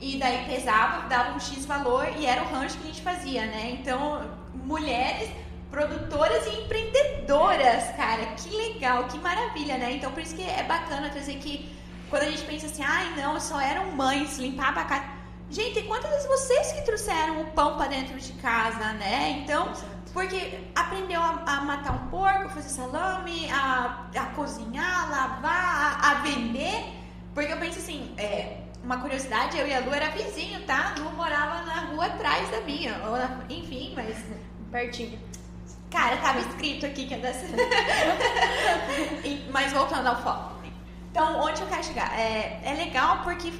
[0.00, 3.44] e daí pesava, dava um X valor, e era o rancho que a gente fazia,
[3.44, 3.76] né?
[3.78, 5.28] Então, mulheres
[5.70, 8.24] produtoras e empreendedoras, cara.
[8.38, 9.92] Que legal, que maravilha, né?
[9.92, 11.70] Então, por isso que é bacana trazer que
[12.08, 15.19] quando a gente pensa assim, ai não, só eram mães, limpava a casa.
[15.50, 19.30] Gente, quantas vezes vocês que trouxeram o pão pra dentro de casa, né?
[19.42, 19.72] Então,
[20.12, 26.10] porque aprendeu a, a matar um porco, fazer salame, a, a cozinhar, a lavar, a,
[26.10, 26.84] a vender.
[27.34, 30.94] Porque eu penso assim, é, uma curiosidade, eu e a Lu era vizinho, tá?
[30.96, 32.96] A Lu morava na rua atrás da minha.
[33.04, 34.16] ou na- enfim, mas
[34.70, 35.18] Pertinho.
[35.90, 37.44] Cara, tava escrito aqui que é dessa.
[39.50, 40.54] Mas voltando ao foco.
[41.10, 42.16] Então, onde eu quero chegar?
[42.16, 43.52] É, é legal porque,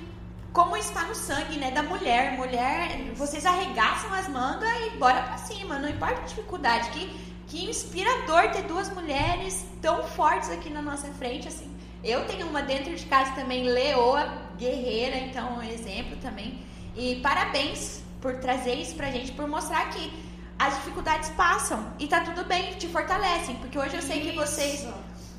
[0.53, 5.39] como está no sangue né, da mulher, mulher, vocês arregaçam as mangas e bora pra
[5.39, 6.91] cima, não importa a dificuldade.
[6.91, 11.71] Que, que inspirador ter duas mulheres tão fortes aqui na nossa frente, assim.
[12.03, 16.59] Eu tenho uma dentro de casa também, Leoa, guerreira, então, um exemplo também.
[16.97, 20.13] E parabéns por trazer isso pra gente, por mostrar que
[20.59, 24.81] as dificuldades passam e tá tudo bem, te fortalecem, porque hoje eu sei que vocês.
[24.81, 24.95] Isso.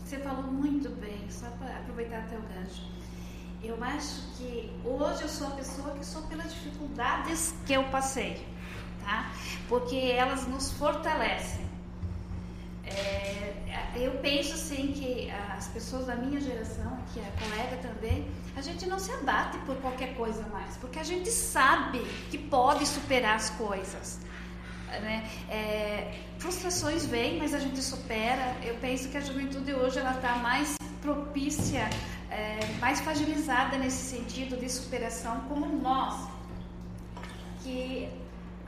[0.05, 2.90] Você falou muito bem, só para aproveitar até o gancho.
[3.63, 8.43] Eu acho que hoje eu sou a pessoa que sou pelas dificuldades que eu passei,
[9.03, 9.31] tá?
[9.69, 11.69] Porque elas nos fortalecem.
[12.83, 13.53] É,
[13.95, 18.87] eu penso assim que as pessoas da minha geração, que é colega também, a gente
[18.87, 21.99] não se abate por qualquer coisa mais, porque a gente sabe
[22.31, 24.19] que pode superar as coisas.
[24.87, 25.29] Né?
[25.49, 28.55] É, frustrações vêm, mas a gente supera.
[28.63, 31.89] Eu penso que a juventude hoje ela está mais propícia,
[32.31, 36.27] é, mais fragilizada nesse sentido de superação, como nós,
[37.61, 38.09] que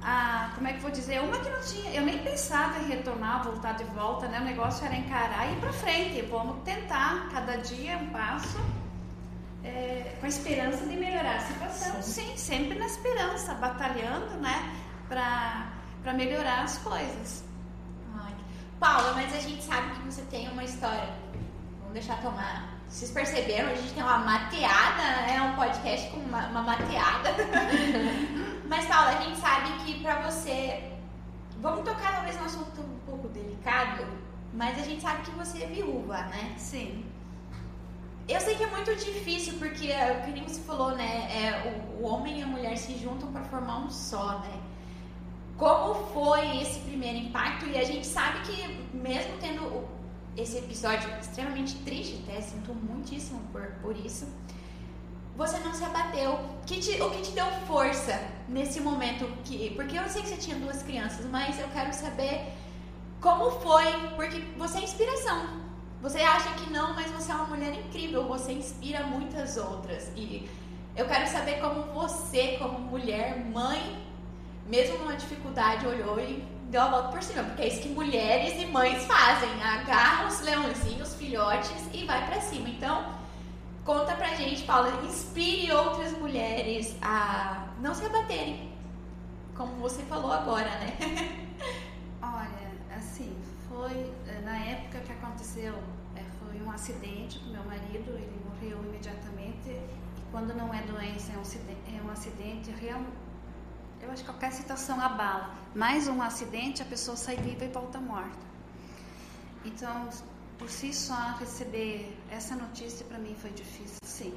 [0.01, 3.43] a, como é que vou dizer, uma que não tinha, eu nem pensava em retornar,
[3.43, 4.39] voltar de volta, né?
[4.41, 6.21] O negócio era encarar e ir para frente.
[6.23, 8.59] Vamos tentar cada dia um passo.
[9.63, 14.57] é, com a esperança de melhorar a situação, sim, sempre na esperança, batalhando, né,
[15.07, 15.71] para
[16.03, 17.45] para melhorar as coisas.
[18.79, 21.07] Paula, mas a gente sabe que você tem uma história.
[21.79, 22.72] Vamos deixar tomar.
[22.93, 23.71] Vocês perceberam?
[23.71, 27.31] A gente tem uma mateada, é um podcast com uma, uma mateada.
[28.69, 30.91] mas, Paula, a gente sabe que pra você.
[31.57, 34.05] Vamos tocar talvez num assunto um pouco delicado,
[34.53, 36.53] mas a gente sabe que você é viúva, né?
[36.55, 37.03] Sim.
[38.29, 41.29] Eu sei que é muito difícil, porque, é, o que nem você falou, né?
[41.31, 44.61] É, o, o homem e a mulher se juntam para formar um só, né?
[45.57, 47.65] Como foi esse primeiro impacto?
[47.65, 49.83] E a gente sabe que, mesmo tendo
[50.37, 54.27] esse episódio extremamente triste, até sinto muitíssimo por, por isso,
[55.35, 56.39] você não se abateu.
[56.65, 59.25] Que te, o que te deu força nesse momento?
[59.43, 62.53] Que, porque eu sei que você tinha duas crianças, mas eu quero saber
[63.21, 65.63] como foi, porque você é inspiração
[66.03, 70.11] você acha que não, mas você é uma mulher incrível, você inspira muitas outras.
[70.17, 70.49] E
[70.97, 74.03] eu quero saber como você, como mulher, mãe,
[74.67, 76.43] mesmo numa dificuldade, olhou e
[76.73, 80.41] deu a volta por cima, porque é isso que mulheres e mães fazem, agarram os
[80.41, 82.67] leãozinhos, filhotes e vai para cima.
[82.67, 83.13] Então,
[83.85, 88.73] conta pra gente, Paula, inspire outras mulheres a não se abaterem,
[89.55, 90.97] como você falou agora, né?
[92.23, 93.37] Olha, assim,
[93.69, 94.11] foi
[94.43, 95.75] na época que aconteceu
[96.65, 99.69] um acidente com meu marido, ele morreu imediatamente.
[99.69, 103.01] E quando não é doença, é um acidente, é um acidente real.
[104.03, 105.55] Eu acho que qualquer situação abala.
[105.73, 108.45] Mais um acidente, a pessoa sai viva e volta morta.
[109.63, 110.09] Então,
[110.59, 114.33] por si só, receber essa notícia para mim foi difícil, sim.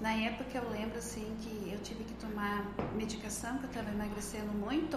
[0.00, 4.52] Na época eu lembro assim que eu tive que tomar medicação, que eu estava emagrecendo
[4.54, 4.96] muito.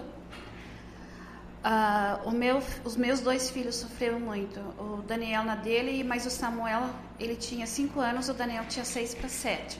[1.60, 4.58] Uh, meu, os meus dois filhos sofreram muito.
[4.78, 6.88] O Daniel na dele, mas o Samuel,
[7.20, 9.78] ele tinha cinco anos, o Daniel tinha seis para sete.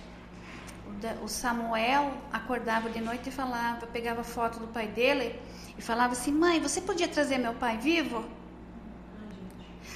[1.22, 5.38] O, Samuel acordava de noite e falava, pegava foto do pai dele
[5.76, 8.24] e falava assim: Mãe, você podia trazer meu pai vivo?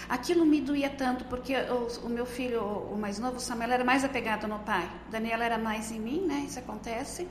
[0.09, 3.85] Aquilo me doía tanto, porque o, o meu filho, o mais novo, o Samuel, era
[3.85, 4.89] mais apegado no pai.
[5.07, 6.45] O Daniel era mais em mim, né?
[6.47, 7.29] Isso acontece.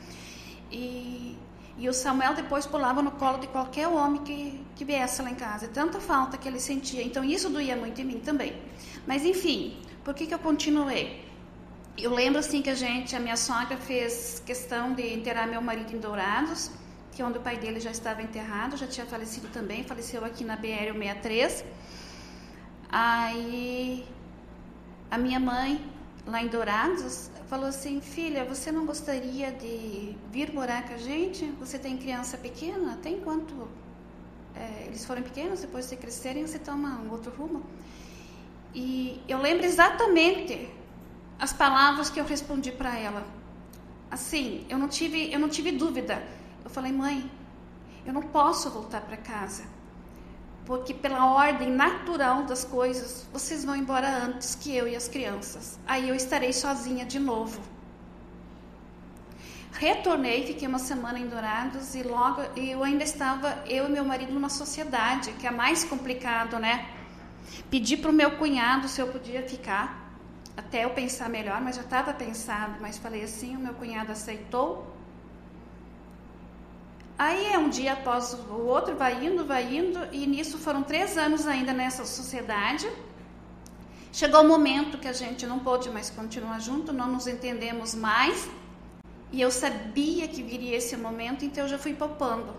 [0.72, 1.38] E
[1.80, 5.36] e o Samuel depois pulava no colo de qualquer homem que, que viesse lá em
[5.36, 5.68] casa.
[5.68, 7.04] Tanta falta que ele sentia.
[7.04, 8.54] Então isso doía muito em mim também.
[9.06, 11.27] Mas enfim, por que, que eu continuei?
[12.00, 15.96] Eu lembro assim que a gente, a minha sogra fez questão de enterrar meu marido
[15.96, 16.70] em Dourados,
[17.12, 20.44] que é onde o pai dele já estava enterrado, já tinha falecido também, faleceu aqui
[20.44, 21.66] na BR 63.
[22.88, 24.06] Aí
[25.10, 25.84] a minha mãe,
[26.28, 31.46] lá em Dourados, falou assim: Filha, você não gostaria de vir morar com a gente?
[31.60, 32.94] Você tem criança pequena?
[32.94, 33.68] Até enquanto
[34.56, 37.64] é, eles forem pequenos, depois de crescerem, você toma um outro rumo.
[38.76, 40.77] E eu lembro exatamente
[41.40, 43.26] as palavras que eu respondi para ela.
[44.10, 46.26] Assim, eu não tive, eu não tive dúvida.
[46.64, 47.30] Eu falei, mãe,
[48.06, 49.78] eu não posso voltar para casa
[50.68, 55.80] porque pela ordem natural das coisas, vocês vão embora antes que eu e as crianças.
[55.88, 57.62] Aí eu estarei sozinha de novo.
[59.72, 64.34] Retornei, fiquei uma semana em Dourados e logo eu ainda estava, eu e meu marido,
[64.34, 66.90] numa sociedade, que é mais complicado, né?
[67.72, 70.07] Pedi para o meu cunhado se eu podia ficar,
[70.58, 74.98] até eu pensar melhor, mas já estava pensado, mas falei assim, o meu cunhado aceitou,
[77.18, 81.18] Aí é um dia após o outro, vai indo, vai indo, e nisso foram três
[81.18, 82.88] anos ainda nessa sociedade.
[84.14, 88.48] Chegou o momento que a gente não pôde mais continuar junto, não nos entendemos mais,
[89.32, 92.54] e eu sabia que viria esse momento, então eu já fui poupando,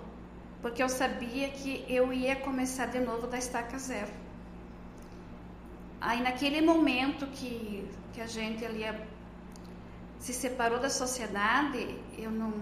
[0.61, 4.11] porque eu sabia que eu ia começar de novo da estaca zero.
[6.01, 8.85] Aí naquele momento que, que a gente ali
[10.19, 12.53] se separou da sociedade, eu não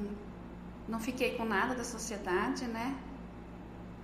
[0.88, 2.94] não fiquei com nada da sociedade, né?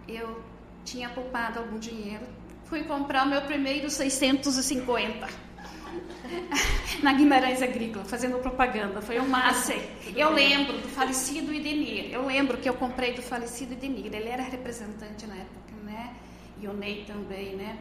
[0.08, 0.42] Eu
[0.84, 2.26] tinha poupado algum dinheiro.
[2.64, 5.28] Fui comprar o meu primeiro 650
[7.02, 9.00] na Guimarães Agrícola, fazendo propaganda.
[9.00, 9.74] Foi um massa.
[10.16, 12.12] Eu lembro do falecido Idenir.
[12.12, 14.12] Eu lembro que eu comprei do falecido Idenir.
[14.12, 16.16] Ele era representante na época, né?
[16.60, 17.78] E o Ney também, né?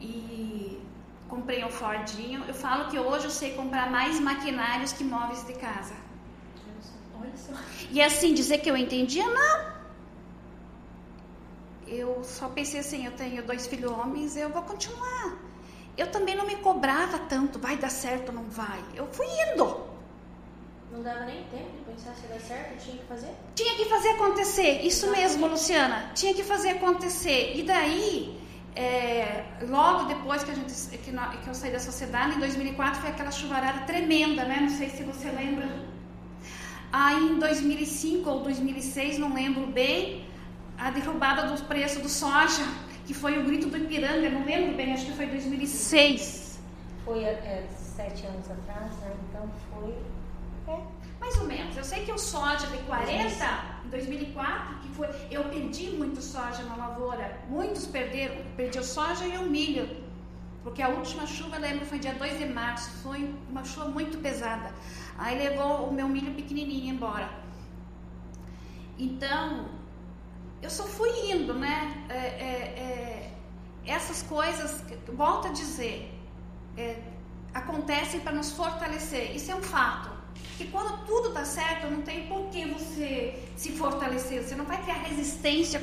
[0.00, 0.80] E
[1.28, 2.44] comprei um Fordinho.
[2.46, 5.94] Eu falo que hoje eu sei comprar mais maquinários que móveis de casa.
[7.90, 9.70] E assim, dizer que eu entendia, não.
[11.86, 15.36] Eu só pensei assim, eu tenho dois filhos homens, eu vou continuar.
[15.96, 18.82] Eu também não me cobrava tanto, vai dar certo ou não vai.
[18.94, 19.90] Eu fui indo.
[20.92, 23.30] Não dava nem tempo de pensar se dar certo, tinha que fazer?
[23.54, 25.30] Tinha que fazer acontecer, isso Exatamente.
[25.32, 26.10] mesmo, Luciana.
[26.14, 27.56] Tinha que fazer acontecer.
[27.56, 28.40] E daí,
[28.76, 33.10] é, logo depois que, a gente, que, que eu saí da sociedade, em 2004, foi
[33.10, 34.58] aquela chuvarada tremenda, né?
[34.60, 35.68] Não sei se você lembra
[36.92, 40.26] Aí em 2005 ou 2006, não lembro bem,
[40.76, 42.64] a derrubada do preço do soja,
[43.06, 46.58] que foi o grito do Ipiranga, não lembro bem, acho que foi 2006.
[47.04, 49.12] Foi é, sete anos atrás, né?
[49.28, 49.94] Então foi.
[50.74, 50.80] É.
[51.20, 51.76] Mais ou menos.
[51.76, 53.44] Eu sei que o soja de 40,
[53.79, 55.08] em 2004, que foi.
[55.30, 57.38] Eu perdi muito soja na lavoura.
[57.48, 58.36] Muitos perderam.
[58.56, 59.88] Perdi o soja e o milho.
[60.62, 62.90] Porque a última chuva, eu lembro, foi dia 2 de março.
[63.02, 64.74] Foi uma chuva muito pesada.
[65.18, 67.28] Aí levou o meu milho pequenininho embora.
[68.98, 69.68] Então,
[70.62, 72.06] eu só fui indo, né?
[72.08, 72.50] É, é,
[72.86, 73.32] é,
[73.86, 76.14] essas coisas, volto a dizer,
[76.76, 77.02] é,
[77.54, 79.34] acontecem para nos fortalecer.
[79.34, 80.19] Isso é um fato.
[80.60, 84.42] Que quando tudo está certo, não tem por que você se fortalecer.
[84.42, 85.82] Você não vai criar resistência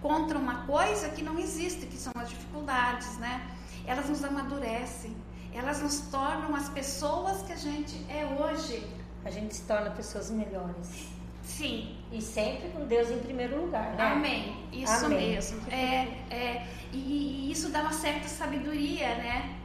[0.00, 3.46] contra uma coisa que não existe, que são as dificuldades, né?
[3.86, 5.14] Elas nos amadurecem,
[5.52, 8.88] elas nos tornam as pessoas que a gente é hoje.
[9.22, 11.08] A gente se torna pessoas melhores.
[11.44, 11.94] Sim.
[12.10, 14.12] E sempre com Deus em primeiro lugar, né?
[14.12, 14.56] Amém.
[14.72, 15.32] Isso Amém.
[15.32, 15.60] mesmo.
[15.70, 19.58] É, é, e, e isso dá uma certa sabedoria, né?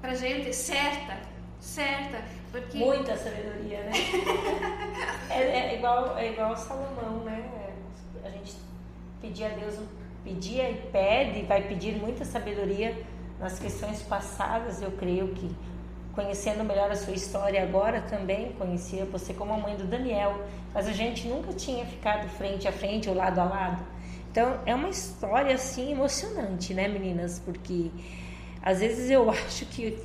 [0.00, 2.22] Pra gente, certa, certa.
[2.50, 2.78] Porque...
[2.78, 3.92] Muita sabedoria, né?
[5.30, 7.50] é, é, igual, é igual Salomão, né?
[8.24, 8.54] A gente
[9.20, 9.78] pedia a Deus,
[10.22, 12.96] pedia e pede, vai pedir muita sabedoria
[13.38, 15.50] nas questões passadas, eu creio que
[16.14, 20.40] conhecendo melhor a sua história agora também, conhecia você como a mãe do Daniel,
[20.72, 23.84] mas a gente nunca tinha ficado frente a frente ou lado a lado.
[24.30, 27.40] Então é uma história assim emocionante, né, meninas?
[27.44, 27.90] Porque
[28.62, 29.98] às vezes eu acho que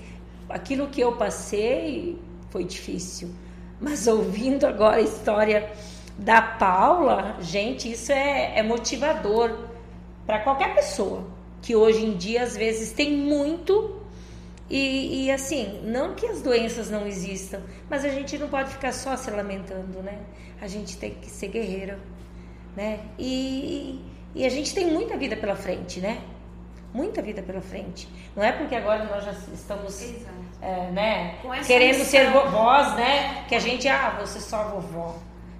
[0.49, 3.29] aquilo que eu passei foi difícil,
[3.79, 5.71] mas ouvindo agora a história
[6.17, 9.69] da Paula, gente, isso é, é motivador
[10.25, 11.25] para qualquer pessoa
[11.61, 13.99] que hoje em dia às vezes tem muito
[14.69, 18.91] e, e, assim, não que as doenças não existam, mas a gente não pode ficar
[18.91, 20.19] só se lamentando, né?
[20.61, 21.97] A gente tem que ser guerreira,
[22.75, 22.99] né?
[23.17, 23.99] E,
[24.35, 26.21] e a gente tem muita vida pela frente, né?
[26.93, 28.07] Muita vida pela frente.
[28.35, 30.01] Não é porque agora nós já estamos,
[30.61, 31.35] é, né?
[31.65, 33.45] Querendo ser vovós, né?
[33.47, 35.15] Que a gente, ah, você só vovó.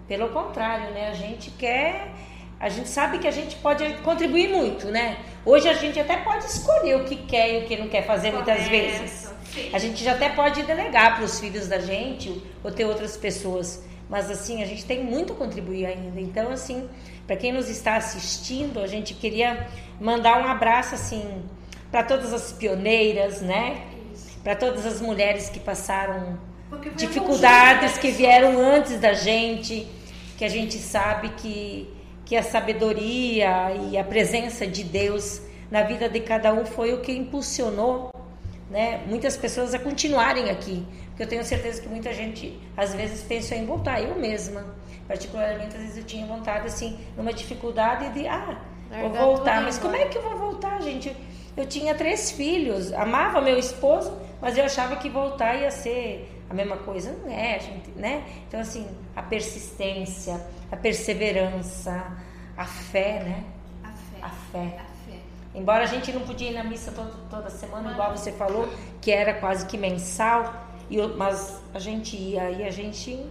[0.07, 1.09] Pelo contrário, né?
[1.09, 2.11] A gente quer
[2.59, 5.17] a gente sabe que a gente pode contribuir muito, né?
[5.45, 8.33] Hoje a gente até pode escolher o que quer e o que não quer fazer
[8.33, 9.31] muitas vezes.
[9.53, 9.69] Sim.
[9.71, 13.81] A gente já até pode delegar para os filhos da gente ou ter outras pessoas.
[14.09, 16.19] Mas assim, a gente tem muito a contribuir ainda.
[16.19, 16.89] Então, assim,
[17.29, 19.67] para quem nos está assistindo, a gente queria
[20.01, 21.43] mandar um abraço assim
[21.91, 23.83] para todas as pioneiras, né?
[24.43, 26.39] Para todas as mulheres que passaram
[26.95, 29.87] dificuldades, que vieram antes da gente,
[30.39, 31.87] que a gente sabe que
[32.25, 35.39] que a sabedoria e a presença de Deus
[35.69, 38.11] na vida de cada um foi o que impulsionou
[38.71, 40.83] né, muitas pessoas a continuarem aqui.
[41.09, 44.78] Porque eu tenho certeza que muita gente às vezes pensou em voltar, eu mesma.
[45.09, 48.61] Particularmente, às vezes eu tinha vontade, assim, numa dificuldade de, ah,
[49.01, 49.59] vou voltar.
[49.63, 51.17] Mas como é que eu vou voltar, gente?
[51.57, 56.53] Eu tinha três filhos, amava meu esposo, mas eu achava que voltar ia ser a
[56.53, 57.11] mesma coisa.
[57.23, 58.23] Não é, gente, né?
[58.47, 60.39] Então, assim, a persistência,
[60.71, 62.15] a perseverança,
[62.55, 63.43] a fé, né?
[63.83, 64.19] A fé.
[64.21, 64.77] A fé.
[64.79, 65.17] A fé.
[65.55, 68.69] Embora a gente não podia ir na missa toda, toda semana, igual você falou,
[69.01, 73.27] que era quase que mensal, e, mas a gente ia e a gente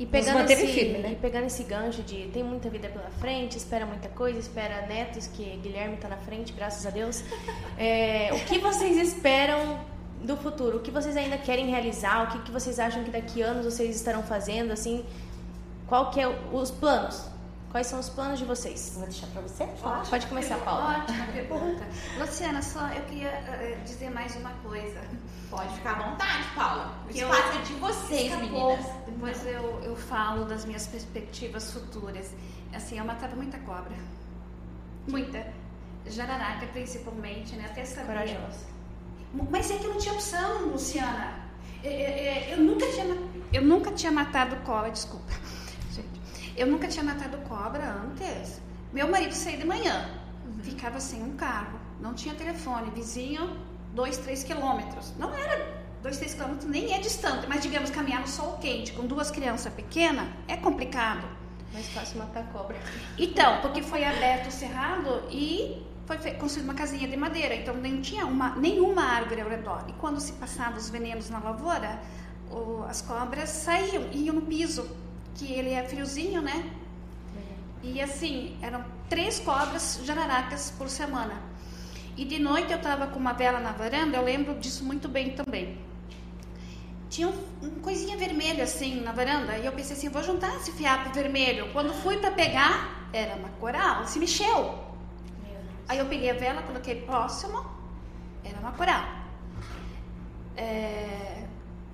[0.00, 1.12] e pegando, esse, firme, né?
[1.12, 5.26] e pegando esse gancho de tem muita vida pela frente, espera muita coisa, espera netos,
[5.26, 7.22] que Guilherme está na frente, graças a Deus.
[7.76, 9.80] É, o que vocês esperam
[10.22, 10.78] do futuro?
[10.78, 12.24] O que vocês ainda querem realizar?
[12.24, 14.70] O que, que vocês acham que daqui a anos vocês estarão fazendo?
[14.70, 15.04] Assim,
[15.86, 17.24] qual que é os planos?
[17.70, 18.94] Quais são os planos de vocês?
[18.96, 19.62] Vou deixar para você.
[19.62, 20.98] Ótimo, Pode começar, Paula.
[20.98, 21.86] Ótima pergunta.
[22.18, 25.00] Luciana, só eu queria uh, dizer mais uma coisa.
[25.48, 26.98] Pode ficar à vontade, Paula.
[27.04, 28.86] O que espaço eu, é de vocês, meninas.
[29.06, 32.32] Depois eu, eu falo das minhas perspectivas futuras.
[32.74, 33.94] Assim, eu matava muita cobra.
[35.06, 35.46] Muita.
[36.06, 37.66] Jararaca, principalmente, né?
[37.70, 38.06] Até saber.
[38.06, 38.66] Corajosa.
[39.48, 41.38] Mas é que não tinha opção, Luciana.
[41.84, 43.18] Eu, é, eu, eu, nunca tinha,
[43.52, 45.32] eu nunca tinha matado cobra, desculpa.
[46.60, 48.60] Eu nunca tinha matado cobra antes.
[48.92, 50.10] Meu marido saía de manhã,
[50.44, 50.62] uhum.
[50.62, 53.56] ficava sem um carro, não tinha telefone, vizinho,
[53.94, 55.14] dois, três quilômetros.
[55.18, 59.06] Não era dois, três quilômetros, nem é distante, mas digamos, caminhar no sol quente com
[59.06, 61.26] duas crianças pequenas é complicado.
[61.72, 62.76] Mais fácil matar cobra.
[63.16, 68.02] Então, porque foi aberto o cerrado e foi construída uma casinha de madeira, então nem
[68.02, 69.86] tinha uma, nenhuma árvore ao redor.
[69.88, 71.98] E quando se passavam os venenos na lavoura,
[72.86, 74.90] as cobras saíam iam no piso,
[75.34, 76.70] que ele é friozinho, né?
[77.82, 81.34] E assim, eram três cobras jararacas por semana.
[82.16, 85.30] E de noite eu estava com uma vela na varanda, eu lembro disso muito bem
[85.30, 85.78] também.
[87.08, 90.72] Tinha um, um coisinha vermelha assim na varanda, e eu pensei assim, vou juntar esse
[90.72, 91.72] fiapo vermelho.
[91.72, 94.78] Quando fui para pegar, era uma coral, se mexeu.
[95.88, 97.64] Aí eu peguei a vela, coloquei próximo,
[98.44, 99.04] era uma coral.
[100.56, 101.39] É,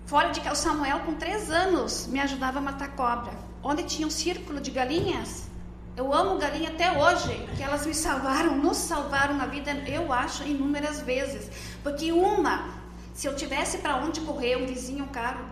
[0.07, 3.33] fora de que o Samuel, com três anos, me ajudava a matar cobra.
[3.63, 5.49] Onde tinha um círculo de galinhas,
[5.97, 10.45] eu amo galinha até hoje, que elas me salvaram, nos salvaram na vida, eu acho,
[10.45, 11.51] inúmeras vezes.
[11.83, 12.69] Porque uma,
[13.13, 15.45] se eu tivesse para onde correr, um vizinho, um carro,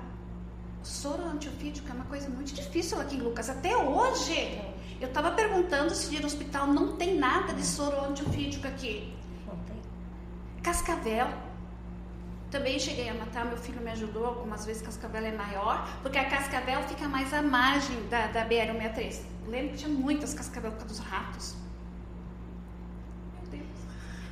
[0.83, 3.49] soro antiofídico é uma coisa muito difícil aqui em Lucas.
[3.49, 4.61] Até hoje,
[5.01, 9.13] eu estava perguntando se no hospital não tem nada de soro antiofídico aqui.
[9.47, 9.77] Não tem.
[10.63, 11.29] Cascavel.
[12.51, 16.25] Também cheguei a matar, meu filho me ajudou algumas vezes, Cascavel é maior, porque a
[16.29, 19.21] Cascavel fica mais à margem da, da BR-163.
[19.49, 21.57] Lembro que tinha muitas Cascavel por causa dos ratos.
[23.41, 23.79] Meu Deus.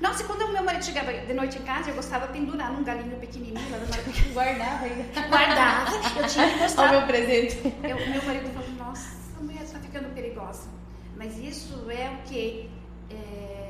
[0.00, 2.72] Nossa, e quando o meu marido chegava de noite em casa, eu gostava de pendurar
[2.72, 4.12] num galinho pequenininho lá do marido.
[4.32, 5.28] Guardava ainda.
[5.28, 6.90] Guardava, eu tinha que Olha o gostar.
[6.92, 7.74] meu presente.
[7.82, 10.68] Eu, meu marido falou, nossa, a mulher está ficando perigosa.
[11.16, 12.70] Mas isso é o que?
[13.10, 13.61] É, é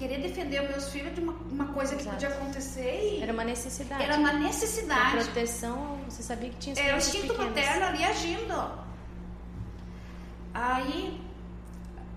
[0.00, 2.16] querer defender os meus filhos de uma, uma coisa que Exato.
[2.16, 4.02] podia acontecer e Era uma necessidade.
[4.02, 5.24] era uma A necessidade.
[5.24, 7.54] proteção, você sabia que tinha Era o crianças instinto pequenas.
[7.54, 8.58] materno ali agindo.
[10.54, 11.20] Aí,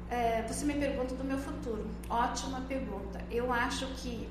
[0.09, 1.85] é, você me pergunta do meu futuro.
[2.09, 3.19] Ótima pergunta.
[3.29, 4.27] Eu acho que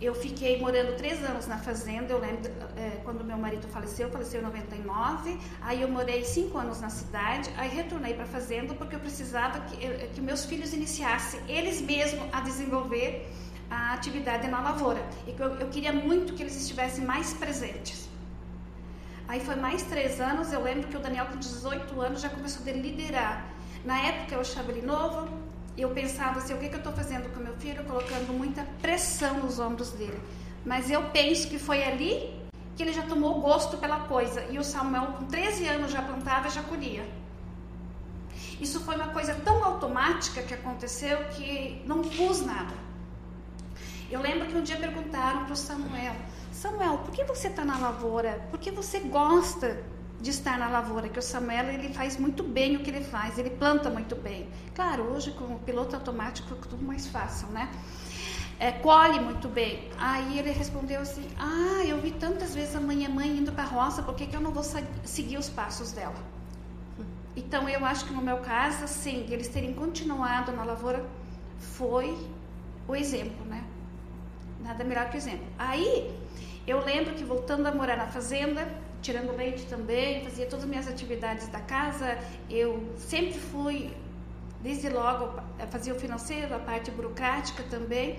[0.00, 2.12] eu fiquei morando três anos na fazenda.
[2.12, 5.38] Eu lembro é, quando meu marido faleceu, faleceu em 99.
[5.60, 7.50] Aí eu morei cinco anos na cidade.
[7.56, 11.82] Aí retornei para a fazenda porque eu precisava que, eh, que meus filhos iniciassem eles
[11.82, 13.30] mesmos a desenvolver
[13.70, 15.04] a atividade na lavoura.
[15.26, 18.08] E eu, eu queria muito que eles estivessem mais presentes.
[19.28, 20.50] Aí foi mais três anos.
[20.52, 23.46] Eu lembro que o Daniel, com 18 anos, já começou a liderar.
[23.84, 25.28] Na época eu achava ele novo.
[25.76, 27.84] Eu pensava assim: o que, que eu estou fazendo com meu filho?
[27.84, 30.20] Colocando muita pressão nos ombros dele.
[30.64, 32.38] Mas eu penso que foi ali
[32.76, 34.44] que ele já tomou gosto pela coisa.
[34.50, 37.06] E o Samuel, com 13 anos, já plantava e já colhia.
[38.60, 42.74] Isso foi uma coisa tão automática que aconteceu que não pus nada.
[44.10, 46.14] Eu lembro que um dia perguntaram para o Samuel:
[46.52, 48.46] Samuel, por que você está na lavoura?
[48.50, 49.82] Por que você gosta
[50.20, 51.08] de estar na lavoura?
[51.08, 54.48] Que o Samuel ele faz muito bem o que ele faz, ele planta muito bem.
[54.74, 57.70] Claro, hoje com o piloto automático é tudo mais fácil, né?
[58.58, 59.88] É, colhe muito bem.
[59.98, 63.66] Aí ele respondeu assim: Ah, eu vi tantas vezes a minha mãe indo para a
[63.66, 64.62] roça, por que, que eu não vou
[65.04, 66.22] seguir os passos dela?
[67.34, 71.04] Então eu acho que no meu caso, assim, eles terem continuado na lavoura
[71.58, 72.16] foi
[72.86, 73.64] o exemplo, né?
[74.60, 75.46] Nada melhor que o exemplo.
[75.58, 76.14] Aí
[76.66, 78.68] eu lembro que voltando a morar na fazenda,
[79.02, 83.90] tirando leite também, fazia todas as minhas atividades da casa, eu sempre fui,
[84.60, 85.40] desde logo,
[85.70, 88.18] fazia o financeiro, a parte burocrática também.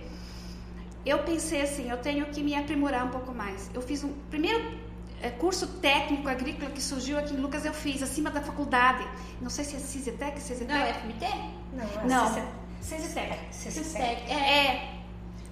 [1.06, 3.70] Eu pensei assim, eu tenho que me aprimorar um pouco mais.
[3.74, 4.78] Eu fiz um primeiro
[5.22, 9.08] é, curso técnico agrícola que surgiu aqui em Lucas, eu fiz acima da faculdade.
[9.40, 10.72] Não sei se é Cisetec, Cisetec.
[10.72, 11.26] Não, é FMT?
[11.74, 12.52] Não, Não.
[12.82, 13.38] Cisitec.
[13.52, 14.32] Cisitec.
[14.32, 15.02] É, É,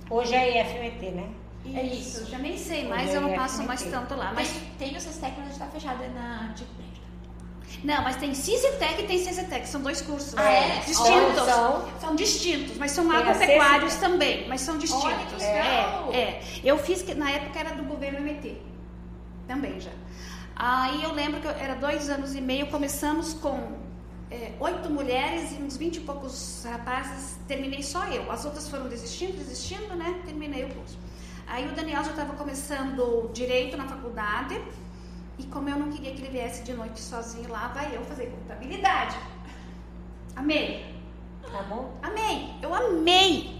[0.10, 1.30] Hoje é IFMT, né?
[1.66, 2.22] É isso.
[2.22, 4.32] eu já nem sei Hoje eu não é passo mais tanto lá.
[4.34, 6.90] Mas Mas tem o Cisitec, mas está fechado é na de prédio.
[7.84, 10.34] Não, mas tem Cisetec e tem Cisetec, são dois cursos.
[10.38, 10.80] Ah, é?
[10.86, 11.46] Distintos.
[11.46, 15.34] São- São distintos, mas são Tem agropecuários também, mas são distintos.
[15.44, 15.44] Olha.
[15.46, 16.44] É, é.
[16.64, 18.58] Eu fiz que na época era do governo MT.
[19.48, 19.92] Também já.
[20.56, 23.78] Aí eu lembro que eu- era dois anos e meio, começamos com
[24.32, 28.32] é, oito mulheres e uns vinte e poucos rapazes, terminei só eu.
[28.32, 30.20] As outras foram desistindo, desistindo, né?
[30.26, 30.98] Terminei o curso.
[31.50, 34.62] Aí o Daniel já estava começando direito na faculdade.
[35.40, 38.28] E como eu não queria que ele viesse de noite sozinho lá, vai eu fazer
[38.28, 39.18] contabilidade.
[40.36, 40.96] Amei.
[41.52, 41.98] Tá bom?
[42.04, 42.54] Amei.
[42.62, 43.60] Eu amei.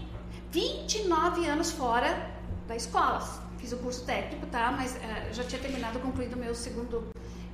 [0.52, 2.30] 29 anos fora
[2.68, 3.20] da escola.
[3.58, 4.70] Fiz o curso técnico, tá?
[4.70, 7.08] Mas eh, já tinha terminado, concluído o meu segundo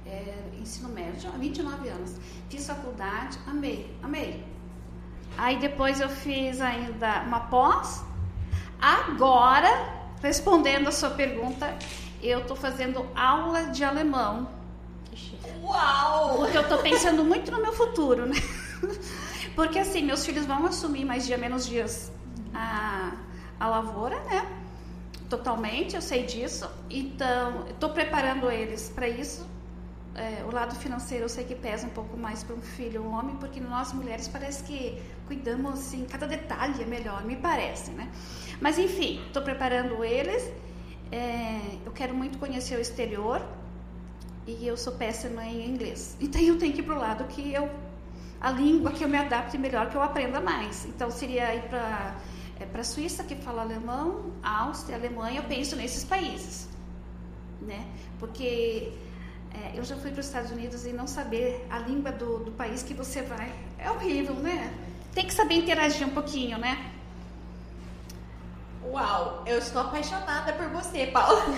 [0.04, 1.30] eh, ensino médio.
[1.34, 2.16] Há 29 anos.
[2.50, 3.38] Fiz faculdade.
[3.46, 3.96] Amei.
[4.02, 4.44] Amei.
[5.38, 8.04] Aí depois eu fiz ainda uma pós.
[8.80, 11.76] Agora, respondendo a sua pergunta,
[12.22, 14.48] eu tô fazendo aula de alemão.
[15.62, 16.38] Uau!
[16.38, 18.36] Porque eu tô pensando muito no meu futuro, né?
[19.54, 22.12] Porque assim, meus filhos vão assumir mais dia, menos dias
[22.54, 23.12] a,
[23.58, 24.46] a lavoura, né?
[25.28, 26.68] Totalmente, eu sei disso.
[26.90, 29.46] Então, tô preparando eles para isso.
[30.16, 33.12] É, o lado financeiro eu sei que pesa um pouco mais para um filho, um
[33.12, 38.10] homem, porque nós mulheres parece que cuidamos assim, cada detalhe é melhor, me parece, né?
[38.58, 40.50] Mas enfim, estou preparando eles.
[41.12, 43.46] É, eu quero muito conhecer o exterior
[44.46, 46.16] e eu sou péssima em inglês.
[46.20, 47.68] Então eu tenho que ir pro lado que eu
[48.40, 50.86] a língua que eu me adapte melhor, que eu aprenda mais.
[50.86, 52.16] Então seria ir para
[52.58, 56.68] é, para Suíça que fala alemão, Áustria, Alemanha, eu penso nesses países,
[57.60, 57.86] né?
[58.18, 58.92] Porque
[59.56, 62.52] é, eu já fui para os Estados Unidos e não saber a língua do, do
[62.52, 64.72] país que você vai é horrível, né?
[65.16, 66.78] tem que saber interagir um pouquinho, né?
[68.84, 71.40] Uau, eu estou apaixonada por você, Paula.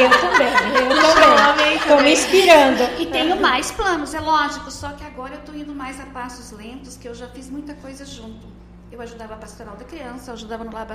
[0.00, 0.48] Eu também,
[0.88, 1.76] eu também.
[1.76, 2.82] Estou me inspirando.
[2.98, 6.50] E tenho mais planos, é lógico, só que agora eu estou indo mais a passos
[6.52, 8.46] lentos, que eu já fiz muita coisa junto.
[8.90, 10.86] Eu ajudava a pastoral da criança, eu ajudava no Lar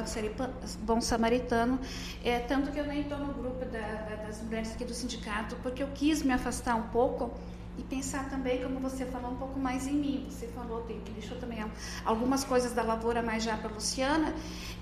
[0.82, 1.80] Bom Samaritano,
[2.24, 5.56] é, tanto que eu nem estou no grupo da, da, das mulheres aqui do sindicato,
[5.64, 7.32] porque eu quis me afastar um pouco
[7.78, 10.28] e pensar também, como você falou, um pouco mais em mim.
[10.30, 11.64] Você falou, que deixou também
[12.06, 14.34] algumas coisas da lavoura mais já para a Luciana,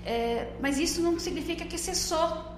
[0.04, 2.52] é, mas isso não significa que cessou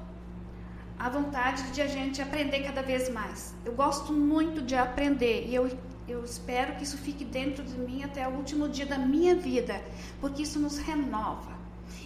[0.98, 3.54] a vontade de a gente aprender cada vez mais.
[3.64, 5.70] Eu gosto muito de aprender e eu,
[6.08, 9.82] eu espero que isso fique dentro de mim até o último dia da minha vida,
[10.20, 11.56] porque isso nos renova.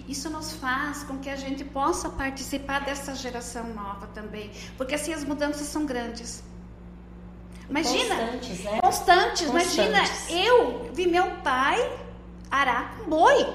[0.08, 5.12] Isso nos faz com que a gente possa participar dessa geração nova também, porque assim
[5.12, 6.42] as mudanças são grandes.
[7.68, 8.16] Imagina.
[8.16, 8.80] Constantes, né?
[8.80, 9.42] Constantes.
[9.42, 11.78] Imagina, eu vi meu pai
[12.50, 13.46] arar com boi.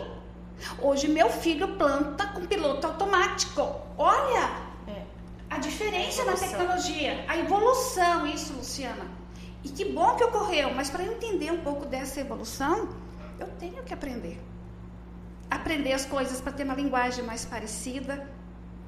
[0.80, 3.76] Hoje meu filho planta com piloto automático.
[3.98, 4.50] Olha
[4.88, 5.02] é.
[5.50, 9.15] a diferença a na tecnologia, a evolução, isso, Luciana.
[9.66, 12.88] E que bom que ocorreu, mas para entender um pouco dessa evolução,
[13.40, 14.40] eu tenho que aprender.
[15.50, 18.30] Aprender as coisas para ter uma linguagem mais parecida,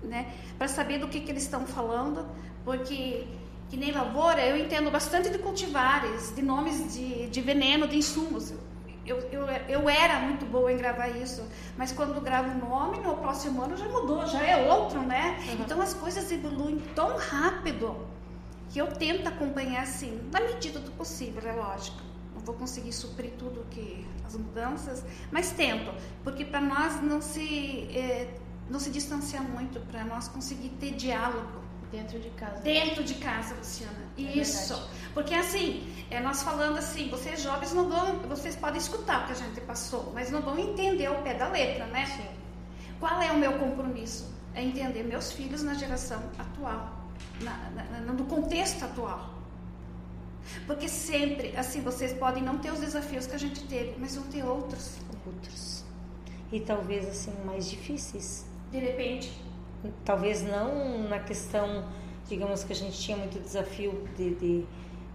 [0.03, 0.31] né?
[0.55, 2.27] Para saber do que, que eles estão falando,
[2.63, 3.25] porque
[3.69, 8.53] que nem lavoura, eu entendo bastante de cultivares, de nomes de, de veneno, de insumos.
[9.03, 11.43] Eu, eu, eu era muito boa em gravar isso,
[11.75, 15.39] mas quando gravo um nome, no próximo ano já mudou, já é outro, né?
[15.39, 15.53] Uhum.
[15.61, 17.97] Então as coisas evoluem tão rápido
[18.69, 22.01] que eu tento acompanhar assim, na medida do possível, é lógico.
[22.35, 25.93] Não vou conseguir suprir tudo que as mudanças, mas tento,
[26.23, 28.37] porque para nós não se é,
[28.69, 32.61] não se distanciar muito, para nós conseguir ter diálogo Dentro de casa.
[32.61, 33.97] Dentro de casa, Luciana.
[34.17, 34.73] É Isso.
[34.73, 34.91] Verdade.
[35.13, 39.31] Porque assim, é, nós falando assim, vocês jovens não vão, vocês podem escutar o que
[39.31, 42.05] a gente passou, mas não vão entender o pé da letra, né?
[42.05, 42.27] Sim.
[42.99, 44.35] Qual é o meu compromisso?
[44.53, 46.96] É entender meus filhos na geração atual,
[47.41, 47.69] na,
[47.99, 49.35] na, no contexto atual.
[50.65, 54.25] Porque sempre, assim, vocês podem não ter os desafios que a gente teve, mas vão
[54.27, 54.97] ter outros.
[55.25, 55.83] Outros.
[56.51, 58.45] E talvez, assim, mais difíceis.
[58.71, 59.47] De repente
[60.03, 61.87] talvez não na questão,
[62.27, 64.65] digamos que a gente tinha muito desafio de, de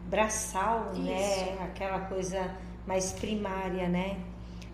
[0.09, 1.35] braçal, né?
[1.35, 1.45] Isso.
[1.45, 1.59] né?
[1.65, 2.55] Aquela coisa
[2.87, 4.19] mais primária, né?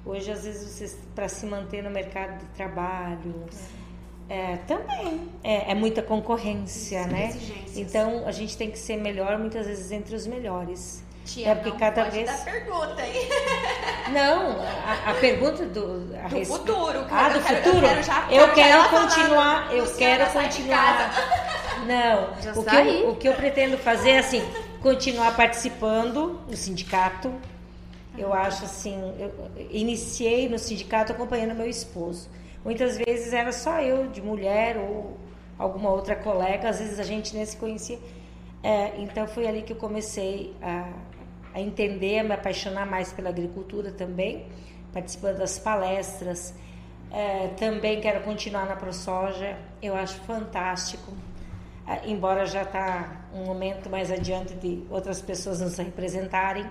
[0.05, 3.78] Hoje, às vezes, você, para se manter no mercado de trabalho, é,
[4.67, 7.35] também é, é, muita concorrência, né?
[7.75, 11.03] Então, a gente tem que ser melhor, muitas vezes, entre os melhores.
[11.29, 12.27] Tia, é porque não cada vez.
[12.27, 13.29] Dar pergunta aí.
[14.13, 16.49] Não, a, a pergunta do, a do res...
[16.49, 17.05] futuro.
[17.11, 17.87] Ah, do futuro.
[17.87, 19.75] Eu quero, eu quero continuar.
[19.75, 21.13] Eu quero continuar.
[21.87, 24.43] Não, já o que, eu, o que eu pretendo fazer é assim,
[24.81, 27.33] continuar participando do sindicato.
[28.17, 29.33] Eu acho assim, eu
[29.71, 32.29] iniciei no sindicato acompanhando meu esposo.
[32.65, 35.17] Muitas vezes era só eu de mulher ou
[35.59, 37.99] alguma outra colega, às vezes a gente nem se conhecia.
[38.63, 40.93] É, então foi ali que eu comecei a
[41.59, 44.47] a entender, a me apaixonar mais pela agricultura também,
[44.93, 46.55] participando das palestras.
[47.11, 51.13] É, também quero continuar na ProSoja, eu acho fantástico,
[51.87, 56.67] é, embora já está um momento mais adiante de outras pessoas nos representarem,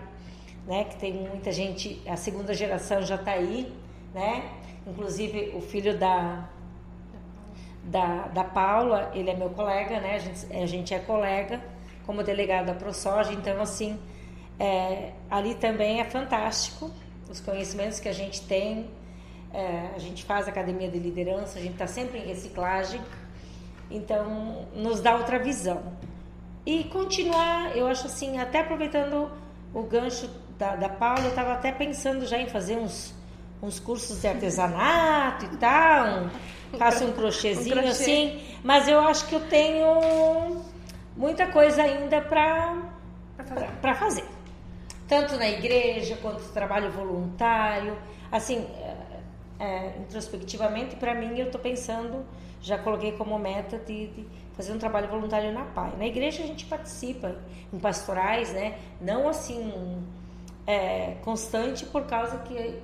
[0.68, 0.84] né?
[0.84, 3.74] Que tem muita gente, a segunda geração já está aí,
[4.14, 4.44] né?
[4.88, 6.48] Inclusive o filho da,
[7.84, 10.16] da, da Paula, ele é meu colega, né?
[10.16, 11.62] A gente, a gente é colega
[12.06, 14.00] como delegado da ProSoja, então assim
[14.60, 16.90] é, ali também é fantástico
[17.30, 18.90] os conhecimentos que a gente tem.
[19.54, 23.02] É, a gente faz academia de liderança, a gente está sempre em reciclagem,
[23.90, 25.82] então nos dá outra visão.
[26.66, 29.32] E continuar, eu acho assim, até aproveitando
[29.74, 33.14] o gancho da, da Paula, eu estava até pensando já em fazer uns,
[33.62, 36.30] uns cursos de artesanato e tal,
[36.78, 37.90] faço um crochêzinho um crochê.
[37.90, 40.62] assim, mas eu acho que eu tenho
[41.16, 42.84] muita coisa ainda para
[43.46, 43.96] fazer.
[43.96, 44.38] fazer
[45.08, 47.98] tanto na igreja quanto no trabalho voluntário.
[48.32, 48.68] Assim,
[49.60, 52.26] é, é, introspectivamente, para mim, eu estou pensando,
[52.62, 55.94] já coloquei como meta de, de, fazer um trabalho voluntário na PAI.
[55.98, 57.36] Na igreja a gente participa
[57.72, 58.78] em pastorais, né?
[59.00, 60.04] Não assim
[60.66, 62.80] é, constante por causa que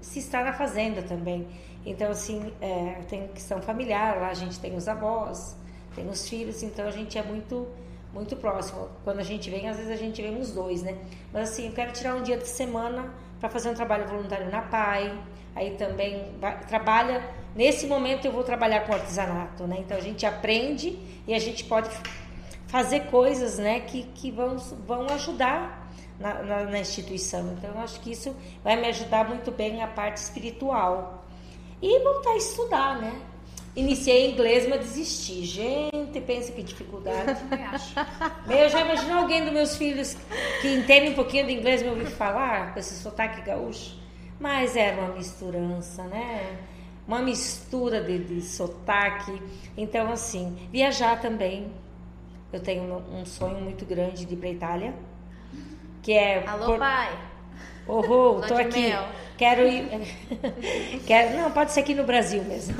[0.00, 1.46] se está na fazenda também.
[1.84, 5.56] Então, assim, é, tem questão familiar, lá a gente tem os avós,
[5.94, 7.66] tem os filhos, então a gente é muito
[8.12, 8.88] muito próximo.
[9.04, 10.98] Quando a gente vem, às vezes a gente vem os dois, né?
[11.32, 14.62] Mas assim, eu quero tirar um dia de semana para fazer um trabalho voluntário na
[14.62, 15.16] PAI.
[15.54, 17.22] Aí também vai, trabalha.
[17.54, 19.76] Nesse momento eu vou trabalhar com artesanato, né?
[19.78, 21.88] Então a gente aprende e a gente pode
[22.66, 25.79] fazer coisas, né, que, que vão, vão ajudar
[26.20, 27.54] na, na, na instituição.
[27.56, 31.24] Então, eu acho que isso vai me ajudar muito bem na parte espiritual.
[31.80, 33.18] E voltar a estudar, né?
[33.74, 35.44] Iniciei inglês, mas desisti.
[35.44, 37.40] Gente, pensa que dificuldade.
[38.50, 40.16] Eu já imagino alguém dos meus filhos
[40.60, 43.98] que entende um pouquinho de inglês me ouvir falar com esse sotaque gaúcho.
[44.38, 46.58] Mas era uma misturança, né?
[47.08, 49.40] Uma mistura de, de sotaque.
[49.76, 51.72] Então, assim, viajar também.
[52.52, 54.94] Eu tenho um sonho muito grande de ir para Itália
[56.02, 56.78] que é Alô, por...
[56.78, 57.18] pai.
[57.86, 58.88] Oh, tô aqui.
[58.88, 59.04] Mel.
[59.36, 59.88] Quero ir.
[61.06, 61.36] quero...
[61.38, 62.76] Não, pode ser aqui no Brasil mesmo.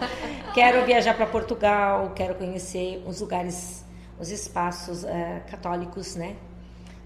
[0.54, 3.84] quero viajar para Portugal, quero conhecer os lugares,
[4.20, 5.08] os espaços uh,
[5.50, 6.36] católicos, né?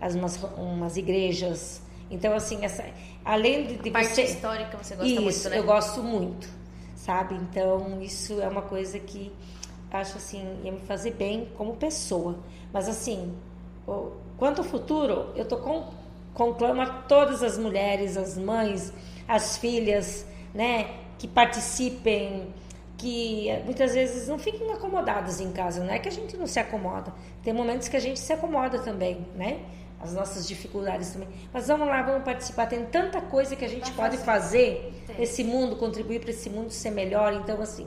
[0.00, 1.80] As, umas, umas igrejas.
[2.10, 2.84] Então, assim, essa,
[3.24, 4.22] além de, de parte você...
[4.22, 5.58] histórica você gosta isso, muito, né?
[5.58, 6.48] eu gosto muito,
[6.96, 7.34] sabe?
[7.36, 9.32] Então, isso é uma coisa que
[9.90, 12.38] acho assim ia me fazer bem como pessoa.
[12.72, 13.34] Mas assim,
[14.38, 15.84] Quanto ao futuro, eu tô com,
[16.34, 18.92] conclamo a todas as mulheres, as mães,
[19.26, 22.52] as filhas, né, que participem,
[22.98, 26.58] que muitas vezes não fiquem acomodadas em casa, não é que a gente não se
[26.58, 27.12] acomoda.
[27.42, 29.60] Tem momentos que a gente se acomoda também, né?
[30.00, 31.28] As nossas dificuldades também.
[31.52, 32.66] Mas vamos lá, vamos participar.
[32.66, 36.90] Tem tanta coisa que a gente pode fazer, nesse mundo, contribuir para esse mundo ser
[36.90, 37.32] melhor.
[37.32, 37.86] Então, assim,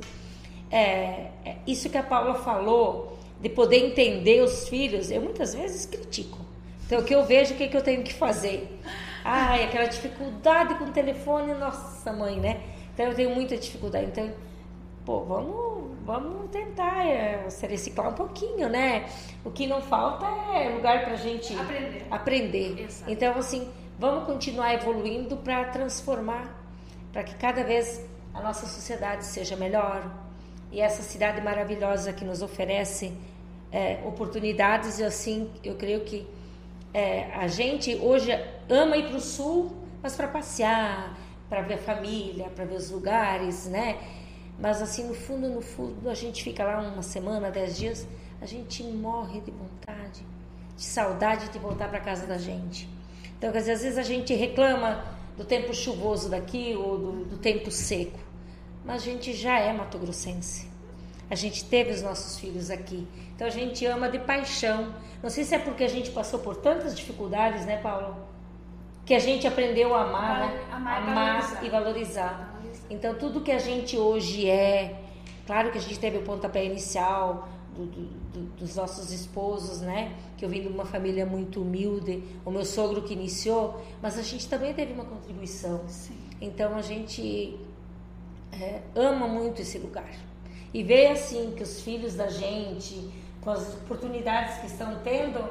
[0.72, 5.86] é, é, isso que a Paula falou de poder entender os filhos, eu muitas vezes
[5.86, 6.38] critico.
[6.86, 8.80] Então, o que eu vejo, o que, que eu tenho que fazer?
[9.24, 12.62] Ai, aquela dificuldade com o telefone, nossa mãe, né?
[12.94, 14.08] Então, eu tenho muita dificuldade.
[14.08, 14.32] Então,
[15.06, 19.08] pô, vamos, vamos tentar é, se reciclar um pouquinho, né?
[19.46, 22.08] O que não falta é lugar para gente aprender.
[22.10, 22.88] aprender.
[23.08, 26.60] Então, assim, vamos continuar evoluindo para transformar,
[27.14, 30.29] para que cada vez a nossa sociedade seja melhor.
[30.72, 33.14] E essa cidade maravilhosa que nos oferece
[33.72, 36.28] é, oportunidades, e assim, eu creio que
[36.94, 38.32] é, a gente hoje
[38.70, 41.18] ama ir para o sul, mas para passear,
[41.50, 43.98] para ver a família, para ver os lugares, né?
[44.60, 48.08] Mas assim, no fundo, no fundo, a gente fica lá uma semana, dez dias,
[48.42, 50.26] a gente morre de vontade,
[50.76, 52.90] de saudade de voltar para casa da gente.
[53.38, 55.04] Então, às vezes a gente reclama
[55.38, 58.20] do tempo chuvoso daqui ou do, do tempo seco,
[58.90, 60.68] mas a gente já é mato-grossense.
[61.30, 63.08] A gente teve os nossos filhos aqui.
[63.36, 64.96] Então a gente ama de paixão.
[65.22, 68.18] Não sei se é porque a gente passou por tantas dificuldades, né, Paulo?
[69.06, 70.66] Que a gente aprendeu a amar, né?
[70.72, 71.64] amar, amar valorizar.
[71.64, 72.62] e valorizar.
[72.90, 75.00] Então tudo que a gente hoje é,
[75.46, 80.16] claro que a gente teve o pontapé inicial do, do, dos nossos esposos, né?
[80.36, 84.24] Que eu vim de uma família muito humilde, o meu sogro que iniciou, mas a
[84.24, 85.84] gente também teve uma contribuição.
[85.88, 86.18] Sim.
[86.42, 87.69] Então a gente
[88.54, 90.10] é, ama muito esse lugar
[90.74, 95.44] e ver assim que os filhos da gente, com as oportunidades que estão tendo,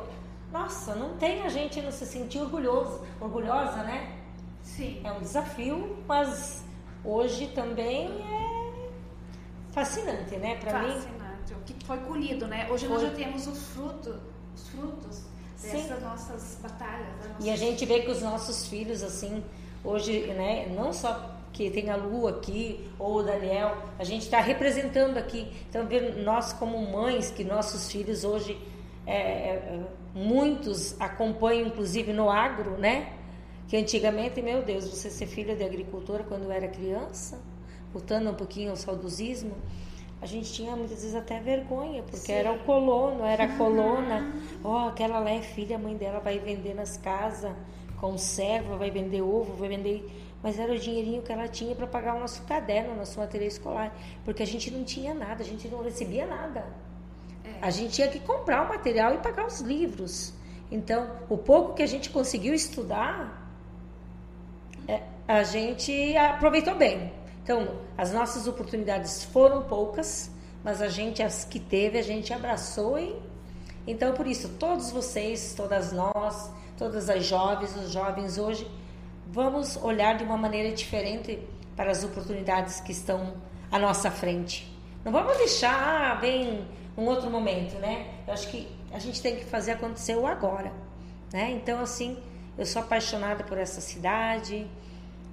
[0.52, 4.16] nossa, não tem a gente não se sentir orgulhoso, orgulhosa, né?
[4.62, 5.00] Sim.
[5.04, 6.64] É um desafio, mas
[7.04, 8.90] hoje também é
[9.72, 10.56] fascinante, né?
[10.56, 10.92] Para mim.
[10.92, 11.54] Fascinante.
[11.54, 12.68] O que foi colhido, né?
[12.70, 12.94] Hoje foi.
[12.96, 14.16] nós já temos os frutos,
[14.54, 15.22] os frutos
[15.60, 16.04] dessas Sim.
[16.04, 17.08] nossas batalhas.
[17.16, 17.44] Nossas...
[17.44, 19.42] E a gente vê que os nossos filhos, assim,
[19.82, 20.66] hoje, né?
[20.68, 25.48] Não só que tem a Lu aqui, ou o Daniel, a gente está representando aqui.
[25.68, 25.88] Então,
[26.22, 28.56] nós como mães, que nossos filhos hoje,
[29.04, 29.80] é, é,
[30.14, 33.12] muitos acompanham, inclusive no agro, né?
[33.66, 37.40] Que antigamente, meu Deus, você ser filha de agricultora quando eu era criança,
[37.92, 39.56] voltando um pouquinho ao saudosismo,
[40.22, 42.34] a gente tinha muitas vezes até vergonha, porque Sim.
[42.34, 44.32] era o colono, era a colona.
[44.62, 47.52] Ó, oh, aquela lá é filha, a mãe dela vai vender nas casas,
[48.00, 50.08] conserva, vai vender ovo, vai vender
[50.42, 53.48] mas era o dinheirinho que ela tinha para pagar o nosso caderno, o nosso material
[53.48, 56.64] escolar, porque a gente não tinha nada, a gente não recebia nada.
[57.44, 57.58] É.
[57.60, 60.32] A gente tinha que comprar o material e pagar os livros.
[60.70, 63.50] Então, o pouco que a gente conseguiu estudar,
[64.86, 67.12] é, a gente aproveitou bem.
[67.42, 70.30] Então, as nossas oportunidades foram poucas,
[70.62, 73.16] mas a gente as que teve, a gente abraçou e
[73.86, 78.70] então por isso todos vocês, todas nós, todas as jovens, os jovens hoje
[79.28, 81.38] vamos olhar de uma maneira diferente
[81.76, 83.34] para as oportunidades que estão
[83.70, 84.66] à nossa frente.
[85.04, 86.66] Não vamos deixar, ah, vem
[86.96, 88.06] um outro momento, né?
[88.26, 90.72] Eu acho que a gente tem que fazer acontecer o agora,
[91.32, 91.50] né?
[91.52, 92.16] Então, assim,
[92.56, 94.66] eu sou apaixonada por essa cidade,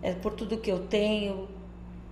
[0.02, 1.48] é, por tudo que eu tenho,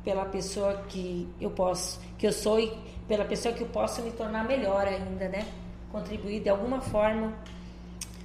[0.03, 2.75] pela pessoa que eu posso, que eu sou e
[3.07, 5.45] pela pessoa que eu posso me tornar melhor ainda, né?
[5.91, 7.33] Contribuir de alguma forma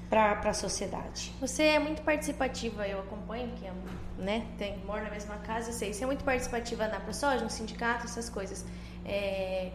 [0.09, 1.33] para a sociedade.
[1.41, 3.73] Você é muito participativa, eu acompanho, que é,
[4.19, 5.93] né, tem, mora na mesma casa, sei.
[5.93, 8.65] Você é muito participativa na ProSoja, no sindicato, essas coisas.
[9.05, 9.71] É,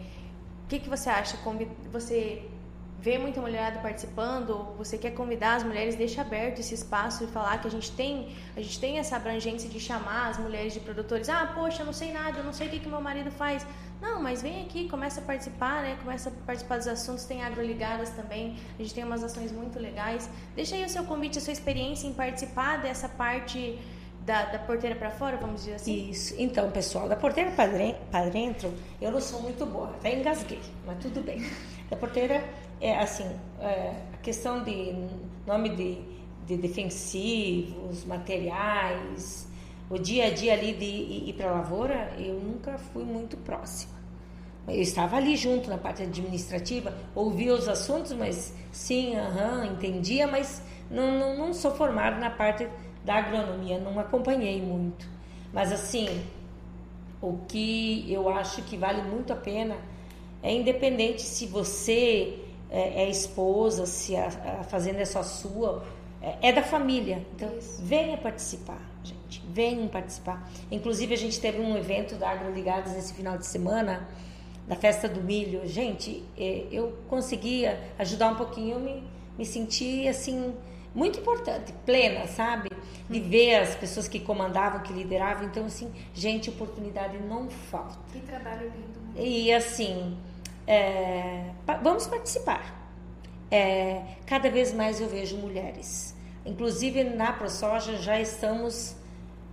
[0.64, 1.38] o que, que você acha?
[1.92, 2.48] Você
[3.04, 7.58] vê muita mulherada participando, você quer convidar as mulheres, deixa aberto esse espaço e falar
[7.60, 11.28] que a gente tem, a gente tem essa abrangência de chamar as mulheres de produtores.
[11.28, 13.66] Ah, poxa, eu não sei nada, eu não sei o que, que meu marido faz.
[14.00, 15.96] Não, mas vem aqui, começa a participar, né?
[16.02, 18.56] Começa a participar dos assuntos, tem agroligadas também.
[18.78, 20.28] A gente tem umas ações muito legais.
[20.54, 23.78] Deixa aí o seu convite, a sua experiência em participar dessa parte
[24.24, 26.10] da, da porteira para fora, vamos dizer assim?
[26.10, 26.34] Isso.
[26.38, 29.90] Então, pessoal, da porteira para dentro, eu não sou muito boa.
[29.90, 31.44] Até engasguei, mas tudo bem.
[31.90, 32.42] Da porteira,
[32.80, 33.30] é assim,
[33.60, 34.94] é, a questão de
[35.46, 35.98] nome de,
[36.46, 39.43] de defensivos, materiais,
[39.90, 43.94] o dia a dia ali de ir para a lavoura, eu nunca fui muito próxima.
[44.66, 50.62] Eu estava ali junto na parte administrativa, ouvia os assuntos, mas sim, aham, entendia, mas
[50.90, 52.66] não, não, não sou formada na parte
[53.04, 55.06] da agronomia, não acompanhei muito.
[55.52, 56.08] Mas assim,
[57.20, 59.76] o que eu acho que vale muito a pena
[60.42, 62.38] é independente se você
[62.70, 64.26] é, é esposa, se a,
[64.60, 65.84] a, fazenda é só sua,
[66.20, 67.24] é, é da família.
[67.34, 67.80] Então, Isso.
[67.82, 70.50] venha participar, gente, venham participar.
[70.70, 74.08] Inclusive, a gente teve um evento da AgroLigados nesse final de semana,
[74.66, 75.66] da festa do milho.
[75.66, 79.02] Gente, é, eu conseguia ajudar um pouquinho, eu me,
[79.38, 80.54] me senti assim
[80.94, 82.70] muito importante, plena, sabe?
[83.10, 83.28] De uhum.
[83.28, 85.44] ver as pessoas que comandavam, que lideravam.
[85.44, 87.98] Então, assim, gente, oportunidade não falta.
[88.12, 89.26] Que trabalho lindo, né?
[89.26, 90.16] E assim,
[90.66, 91.50] é,
[91.82, 92.82] vamos participar.
[93.50, 96.13] É, cada vez mais eu vejo mulheres.
[96.44, 98.94] Inclusive na ProSoja já estamos,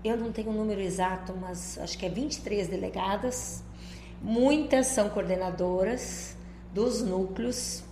[0.04, 3.64] eu não tenho o um número exato, mas acho que é 23 delegadas.
[4.22, 6.36] Muitas são coordenadoras
[6.74, 7.84] dos núcleos,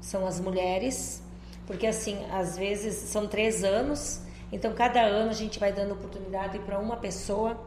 [0.00, 1.22] são as mulheres
[1.68, 6.58] porque assim, às vezes são três anos, então cada ano a gente vai dando oportunidade
[6.60, 7.62] para uma pessoa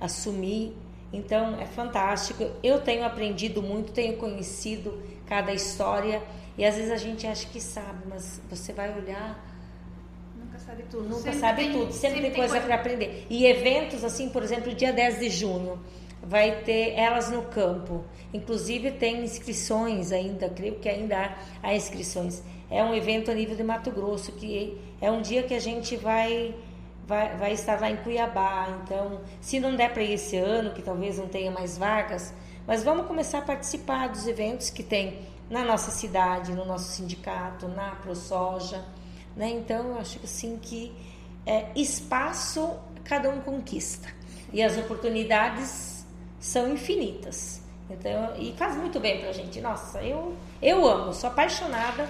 [0.00, 0.72] assumir.
[1.12, 2.48] Então é fantástico.
[2.62, 6.22] Eu tenho aprendido muito, tenho conhecido cada história
[6.56, 9.44] e às vezes a gente acha que sabe, mas você vai olhar
[10.70, 11.08] sabe tudo.
[11.08, 12.66] Nunca sempre sabe tem, tudo, sempre, sempre tem coisa, coisa...
[12.66, 13.26] para aprender.
[13.28, 15.80] E eventos assim, por exemplo, dia 10 de junho,
[16.22, 18.04] vai ter elas no campo.
[18.32, 23.64] Inclusive tem inscrições ainda, creio que ainda há inscrições é um evento a nível de
[23.64, 26.54] Mato Grosso, que é um dia que a gente vai,
[27.04, 28.80] vai, vai estar lá em Cuiabá.
[28.84, 32.32] Então, se não der para ir esse ano, que talvez não tenha mais vagas,
[32.68, 35.18] mas vamos começar a participar dos eventos que tem
[35.50, 38.84] na nossa cidade, no nosso sindicato, na ProSoja.
[39.36, 39.50] Né?
[39.50, 40.92] Então, eu acho assim que
[41.46, 44.08] é, espaço cada um conquista.
[44.52, 46.04] E as oportunidades
[46.38, 47.62] são infinitas.
[47.88, 49.60] Então, e faz muito bem pra gente.
[49.60, 52.08] Nossa, eu, eu amo, sou apaixonada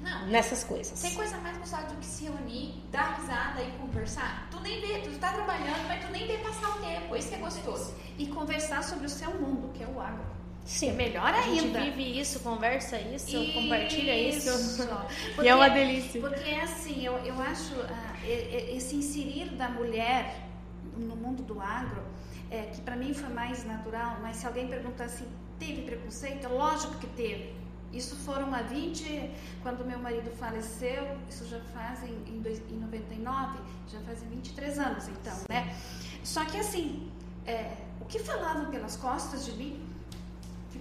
[0.00, 0.26] não.
[0.26, 1.00] Nessas coisas.
[1.00, 4.48] Tem coisa mais gostosa do que se reunir, dar risada e conversar?
[4.50, 7.16] Tu nem vê, tu tá trabalhando, mas tu nem vê passar o tempo.
[7.16, 7.94] Isso que é gostoso.
[8.16, 10.24] E conversar sobre o seu mundo, que é o agro.
[10.68, 10.92] Sim.
[10.92, 11.78] Melhor ainda.
[11.78, 14.86] A gente vive isso, conversa isso, isso compartilha isso.
[15.34, 16.20] Porque, e é uma delícia.
[16.20, 20.46] Porque é assim, eu, eu acho uh, esse inserir da mulher
[20.94, 22.02] no mundo do agro,
[22.50, 25.26] é, que para mim foi mais natural, mas se alguém perguntar assim,
[25.58, 26.46] teve preconceito?
[26.48, 27.56] Lógico que teve.
[27.90, 29.30] Isso foram há 20,
[29.62, 33.58] quando meu marido faleceu, isso já fazem em, em 99,
[33.90, 35.74] já fazem 23 anos então, né?
[36.22, 37.10] Só que assim,
[37.46, 39.87] é, o que falavam pelas costas de mim,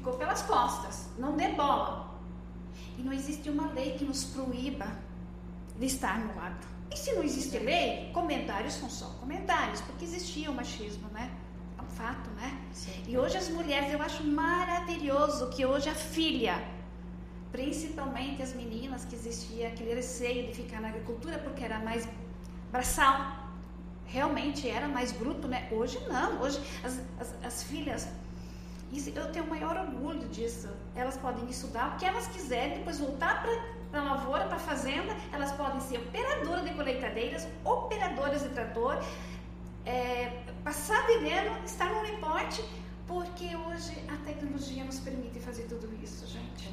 [0.08, 2.16] ficou pelas costas, não dê bola.
[2.98, 4.88] E não existe uma lei que nos proíba
[5.78, 6.68] de estar no agro.
[6.90, 11.30] E se não existe lei, comentários são só comentários, porque existia o machismo, né?
[11.78, 12.60] É um fato, né?
[12.74, 13.04] Sim.
[13.08, 16.56] E hoje as mulheres, eu acho maravilhoso que hoje a filha
[17.52, 22.08] principalmente as meninas que existia aquele receio de ficar na agricultura porque era mais
[22.72, 23.48] braçal.
[24.06, 25.68] Realmente era mais bruto, né?
[25.72, 28.08] Hoje não, hoje as, as, as filhas,
[29.16, 30.70] eu tenho o maior orgulho disso.
[30.96, 33.46] Elas podem estudar o que elas quiserem, depois voltar
[33.92, 39.02] para a lavoura, para a fazenda, elas podem ser operadoras de colheitadeiras, operadoras de trator,
[39.86, 42.64] é, passar vivendo, estar no reporte,
[43.08, 46.70] porque hoje a tecnologia nos permite fazer tudo isso, gente.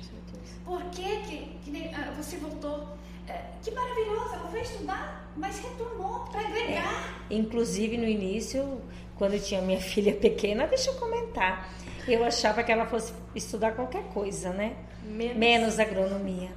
[0.65, 2.97] Por que, que, que ah, você voltou?
[3.29, 7.25] É, que maravilhoso, ela foi estudar, mas retornou para agregar.
[7.31, 8.81] É, inclusive no início,
[9.17, 11.71] quando eu tinha minha filha pequena, deixa eu comentar,
[12.07, 14.77] eu achava que ela fosse estudar qualquer coisa, né?
[15.05, 16.51] Menos, Menos agronomia.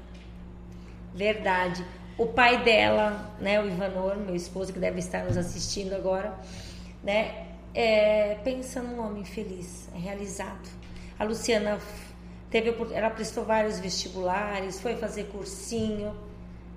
[1.14, 1.86] Verdade.
[2.18, 6.34] O pai dela, né, o Ivanor, meu esposo, que deve estar nos assistindo agora,
[7.04, 10.68] né, é, pensa num homem feliz, realizado.
[11.20, 11.80] A Luciana
[12.50, 16.16] Teve, ela prestou vários vestibulares, foi fazer cursinho.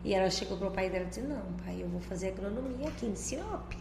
[0.02, 3.06] E ela chegou pro pai dela e disse: Não, pai, eu vou fazer agronomia aqui
[3.06, 3.72] em Sinop.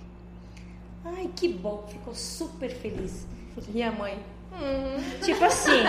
[1.03, 3.25] Ai, que bom, ficou super feliz.
[3.73, 4.19] E a mãe?
[4.51, 5.19] Uhum.
[5.23, 5.81] Tipo assim,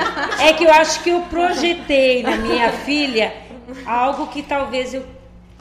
[0.43, 3.33] é que eu acho que eu projetei na minha filha
[3.87, 5.05] algo que talvez eu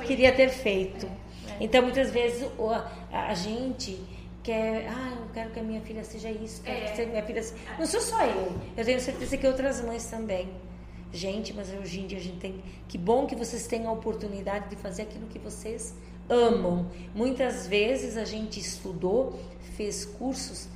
[0.06, 1.10] queria ter feito.
[1.60, 2.48] Então, muitas vezes,
[3.12, 4.00] a gente
[4.42, 6.92] quer, ah, eu quero que a minha filha seja isso, quero é.
[6.92, 7.62] que minha filha seja...
[7.78, 10.50] Não sou só eu, eu tenho certeza que outras mães também.
[11.12, 12.64] Gente, mas hoje em dia a gente tem.
[12.88, 15.96] Que bom que vocês têm a oportunidade de fazer aquilo que vocês
[16.30, 16.86] amam.
[17.16, 19.40] Muitas vezes a gente estudou,
[19.76, 20.68] fez cursos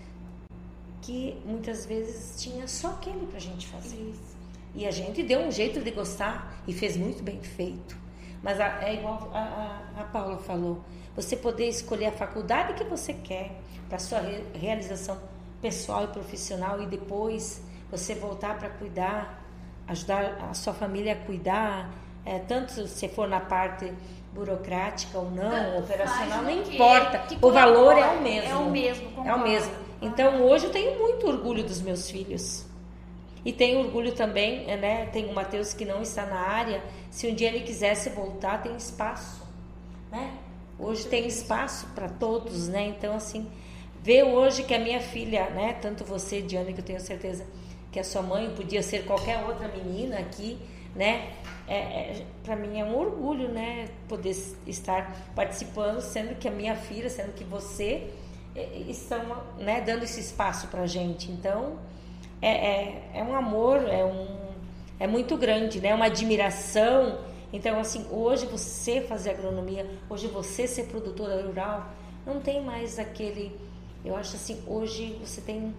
[1.03, 3.97] que muitas vezes tinha só aquele para a gente fazer.
[3.97, 4.37] Isso.
[4.73, 7.95] E a gente deu um jeito de gostar e fez muito bem feito.
[8.41, 9.39] Mas a, é igual a,
[9.97, 10.83] a, a, Paula falou:
[11.15, 13.51] você poder escolher a faculdade que você quer
[13.87, 15.19] para sua re, realização
[15.61, 19.45] pessoal e profissional e depois você voltar para cuidar,
[19.87, 21.93] ajudar a sua família a cuidar,
[22.25, 23.93] é, tanto se for na parte
[24.33, 27.19] burocrática ou não, Tanto operacional, não importa.
[27.19, 28.49] Que o valor é o mesmo.
[28.49, 29.09] É o mesmo.
[29.09, 29.29] Concordo.
[29.29, 29.71] É o mesmo.
[30.01, 32.65] Então hoje eu tenho muito orgulho dos meus filhos.
[33.45, 35.05] E tenho orgulho também, né?
[35.07, 36.81] Tem o Matheus que não está na área.
[37.11, 39.45] Se um dia ele quisesse voltar, tem espaço,
[40.11, 40.31] né?
[40.79, 42.85] Hoje tem espaço para todos, né?
[42.87, 43.49] Então assim,
[44.01, 45.73] ver hoje que a minha filha, né?
[45.73, 47.45] Tanto você, Diana, que eu tenho certeza
[47.91, 50.57] que a sua mãe podia ser qualquer outra menina aqui,
[50.95, 51.33] né?
[51.67, 53.89] É, é para mim é um orgulho, né?
[54.07, 54.35] Poder
[54.67, 58.09] estar participando, sendo que a minha filha, sendo que você
[58.55, 59.81] é, estão, né?
[59.81, 61.31] Dando esse espaço para gente.
[61.31, 61.77] Então
[62.41, 64.43] é, é, é um amor, é um
[64.99, 65.93] é muito grande, né?
[65.93, 67.19] Uma admiração.
[67.51, 71.89] Então assim, hoje você fazer agronomia, hoje você ser produtora rural,
[72.25, 73.57] não tem mais aquele,
[74.03, 75.73] eu acho assim, hoje você tem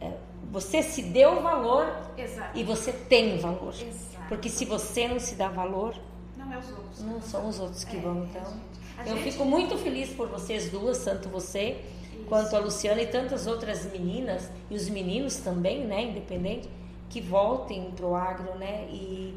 [0.00, 0.12] é,
[0.50, 1.86] você se deu valor
[2.16, 2.58] Exato.
[2.58, 3.74] e você tem valor.
[3.74, 4.09] Exato.
[4.30, 5.92] Porque se você não se dá valor,
[6.36, 7.00] não, é os outros.
[7.00, 8.24] não são os outros que é, vão.
[8.24, 8.60] Então, gente,
[8.96, 9.32] a eu gente...
[9.32, 11.82] fico muito feliz por vocês duas, tanto você
[12.14, 12.26] Isso.
[12.28, 16.70] quanto a Luciana e tantas outras meninas e os meninos também, né, independente,
[17.08, 18.86] que voltem pro agro, né?
[18.88, 19.36] E,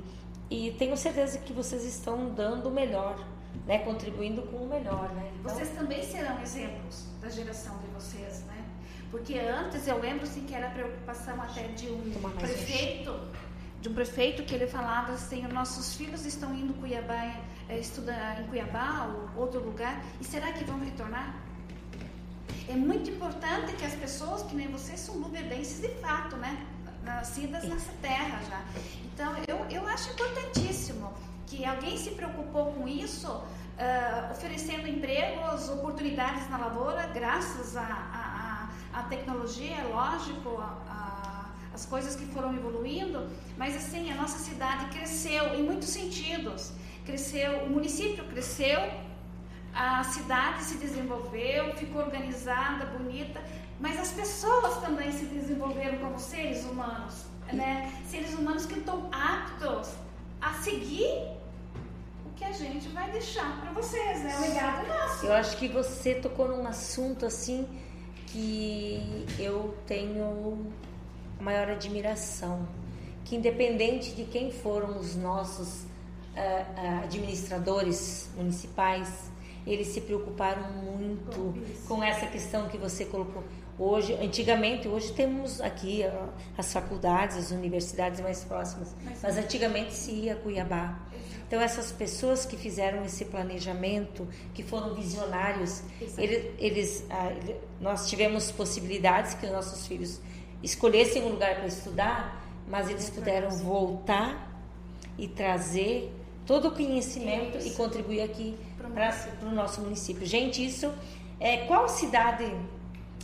[0.52, 3.18] e tenho certeza que vocês estão dando o melhor,
[3.66, 5.32] né, contribuindo com o melhor, né?
[5.40, 8.64] Então, vocês também serão exemplos da geração de vocês, né?
[9.10, 13.12] Porque antes eu lembro assim que era preocupação até de um prefeito
[13.84, 17.36] de um prefeito que ele falava assim, nossos filhos estão indo Cuiabá,
[17.68, 21.36] é, estudar em Cuiabá ou outro lugar, e será que vão retornar?
[22.70, 26.66] É muito importante que as pessoas, que nem vocês, são luberdenses de fato, né?
[27.04, 28.62] Nascidas nessa terra já.
[29.04, 31.14] Então, eu, eu acho importantíssimo
[31.46, 38.70] que alguém se preocupou com isso, uh, oferecendo empregos, oportunidades na lavoura, graças à a,
[38.94, 41.04] a, a, tecnologia, é lógico, a,
[41.74, 46.72] as coisas que foram evoluindo, mas assim, a nossa cidade cresceu em muitos sentidos.
[47.06, 48.80] Cresceu, o município cresceu,
[49.74, 53.42] a cidade se desenvolveu, ficou organizada, bonita,
[53.80, 57.92] mas as pessoas também se desenvolveram como seres humanos, né?
[58.06, 59.90] Seres humanos que estão aptos
[60.40, 61.12] a seguir
[62.26, 64.38] o que a gente vai deixar para vocês, né?
[64.38, 65.26] O legado é nosso.
[65.26, 67.68] Eu acho que você tocou num assunto assim
[68.28, 70.72] que eu tenho
[71.44, 72.68] maior admiração,
[73.26, 79.32] que independente de quem foram os nossos uh, administradores municipais,
[79.66, 81.54] eles se preocuparam muito
[81.88, 83.44] com essa questão que você colocou.
[83.78, 90.12] Hoje, antigamente, hoje temos aqui uh, as faculdades, as universidades mais próximas, mas antigamente se
[90.12, 91.00] ia a Cuiabá.
[91.48, 95.84] Então essas pessoas que fizeram esse planejamento, que foram visionários,
[96.18, 100.20] eles, eles uh, nós tivemos possibilidades que os nossos filhos
[100.64, 104.50] escolhessem um lugar para estudar, mas eles puderam voltar
[105.18, 106.12] e trazer
[106.46, 107.68] todo o conhecimento isso.
[107.68, 110.26] e contribuir aqui para o nosso município.
[110.26, 110.92] Gente, isso
[111.40, 112.52] é qual cidade?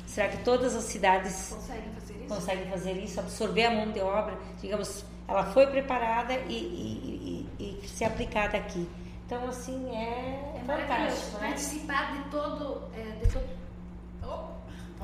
[0.06, 2.28] Será que todas as cidades conseguem fazer isso?
[2.28, 7.80] Conseguem fazer isso, absorver a mão de obra, digamos, ela foi preparada e, e, e,
[7.84, 8.88] e se aplicada aqui.
[9.26, 11.38] Então, assim, é, é fantástico.
[11.38, 11.50] Né?
[11.50, 13.59] Participar de todo, é, de todo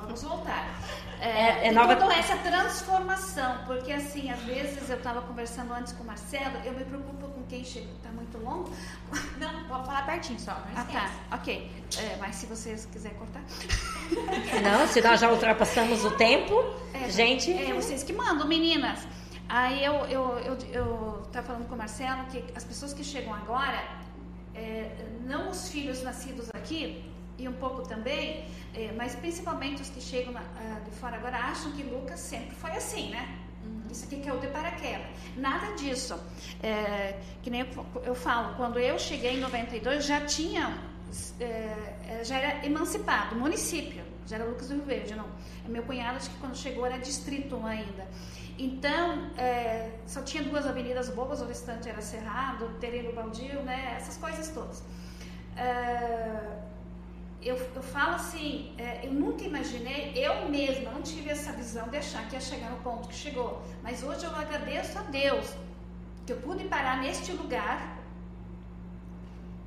[0.06, 0.80] Vamos voltar.
[1.20, 1.96] É, é, é nova...
[1.96, 6.74] toda essa transformação, porque assim, às vezes eu estava conversando antes com o Marcelo, eu
[6.74, 8.72] me preocupo com quem chega, está muito longo.
[9.40, 10.52] Não, vou falar pertinho só.
[10.52, 11.72] ah, tá, ok.
[11.98, 13.42] É, mas se vocês quiserem cortar.
[14.62, 16.54] Não, se nós já ultrapassamos o tempo,
[16.94, 17.52] é, gente.
[17.52, 19.08] É, vocês que mandam, meninas.
[19.50, 23.34] Aí eu, eu, eu, eu tava falando com o Marcelo que as pessoas que chegam
[23.34, 23.84] agora,
[24.54, 24.92] é,
[25.26, 30.32] não os filhos nascidos aqui, e um pouco também, é, mas principalmente os que chegam
[30.32, 33.38] na, uh, de fora agora acham que Lucas sempre foi assim, né?
[33.64, 33.84] Uhum.
[33.92, 35.08] Isso aqui que é o de paraquedas.
[35.36, 36.20] Nada disso.
[36.62, 40.78] É, que nem eu, eu, falo, quando eu cheguei em 92 já tinha,
[41.40, 41.44] é,
[42.08, 44.04] é, já era emancipado, município.
[44.26, 45.28] já era Lucas do Rio Verde, não.
[45.68, 48.08] Meu cunhado, acho que quando chegou era distrito ainda.
[48.58, 53.96] Então, é, só tinha duas avenidas bobas, o restante era cerrado, terreno baldio, né?
[53.98, 54.84] Essas coisas todas.
[55.58, 56.75] É,
[57.46, 61.98] eu, eu falo assim, é, eu nunca imaginei, eu mesma não tive essa visão de
[61.98, 63.62] achar que ia chegar no ponto que chegou.
[63.84, 65.54] Mas hoje eu agradeço a Deus
[66.26, 68.00] que eu pude parar neste lugar,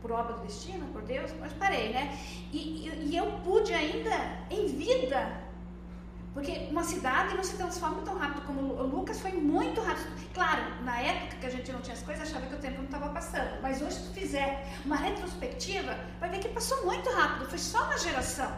[0.02, 2.18] por obra do destino, por Deus, mas parei, né?
[2.52, 4.16] E, e, e eu pude ainda,
[4.50, 5.40] em vida,
[6.39, 10.12] porque uma cidade não se transforma tão rápido como o Lucas foi muito rápido.
[10.32, 12.84] Claro, na época que a gente não tinha as coisas, achava que o tempo não
[12.84, 13.61] estava passando.
[13.61, 17.49] Mas hoje, se tu fizer uma retrospectiva, vai ver que passou muito rápido.
[17.49, 18.57] Foi só uma geração.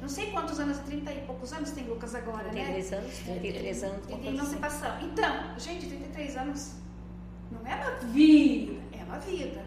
[0.00, 2.96] Não sei quantos anos, 30 e poucos anos tem Lucas agora, 33 né?
[2.98, 4.04] anos, 33 anos.
[4.08, 4.90] E não se passou.
[5.00, 6.74] Então, gente, 33 anos
[7.50, 9.64] não é uma vida, é uma vida.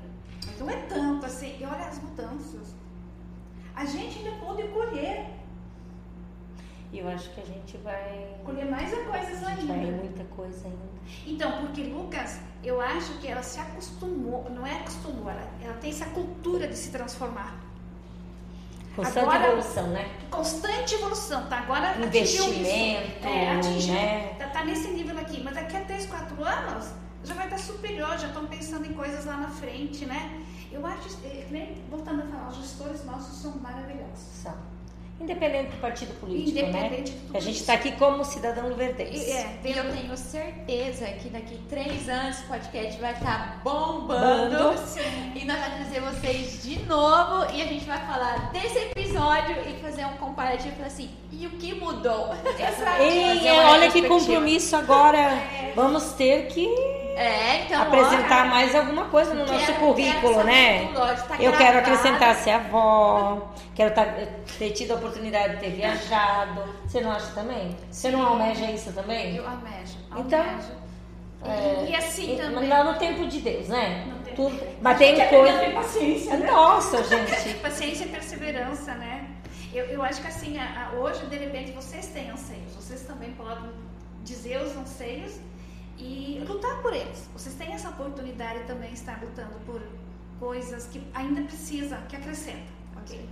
[0.48, 1.58] Mas não é tanto assim.
[1.60, 2.74] E olha as mudanças.
[3.76, 5.36] A gente ainda pode colher
[6.96, 8.26] e eu acho que a gente vai.
[8.46, 9.74] Colher mais coisas ainda.
[9.74, 10.96] Vai muita coisa ainda.
[11.28, 15.90] Então, porque Lucas, eu acho que ela se acostumou, não é acostumou, ela, ela tem
[15.90, 17.60] essa cultura de se transformar.
[18.96, 20.10] Constante Agora, evolução, né?
[20.32, 21.58] Constante evolução, tá?
[21.60, 24.34] Agora Investimento, é, atingiu, né?
[24.40, 26.94] Tá, tá, nesse nível aqui, mas daqui a 3, 4 anos
[27.26, 30.42] já vai estar superior, já estão pensando em coisas lá na frente, né?
[30.72, 34.18] Eu acho, eh, voltando a falar, os gestores nossos são maravilhosos.
[34.42, 34.56] São.
[35.20, 36.70] Independente do partido político, né?
[36.70, 37.18] Independente né?
[37.34, 39.32] a gente está aqui como cidadão luverdense.
[39.32, 44.58] É, e eu tenho certeza que daqui três anos o podcast vai estar tá bombando.
[44.58, 44.82] Bando.
[45.34, 49.82] E nós vamos trazer vocês de novo e a gente vai falar desse episódio e
[49.82, 52.34] fazer um comparativo assim, e o que mudou?
[52.60, 53.02] Exato.
[53.02, 55.18] E, olha que compromisso agora.
[55.18, 55.72] É.
[55.76, 56.68] Vamos ter que
[57.16, 60.92] é, então, apresentar mais alguma coisa no nosso currículo, né?
[60.94, 64.06] Tá eu quero acrescentar ser avó, quero tá,
[64.60, 66.62] ter tido a oportunidade de ter viajado.
[66.86, 67.76] Você não acha também?
[67.90, 69.38] Você não almeja isso também?
[69.38, 69.98] Eu almejo.
[70.18, 70.44] Então,
[71.46, 72.68] é, e assim também.
[72.68, 74.06] Mas no tempo de Deus, né?
[74.36, 75.58] Tudo, mas tem coisa.
[75.60, 76.52] Tem paciência, né?
[76.52, 77.54] Nossa, gente.
[77.62, 79.26] paciência e perseverança, né?
[79.74, 82.76] Eu, eu acho que assim, a, a, hoje, de repente, vocês têm anseios.
[82.76, 83.70] Vocês também podem
[84.24, 85.40] dizer os anseios
[85.98, 87.30] e lutar por eles.
[87.34, 89.82] Vocês têm essa oportunidade também de estar lutando por
[90.40, 92.74] coisas que ainda precisa, que acrescenta.
[93.02, 93.28] Okay?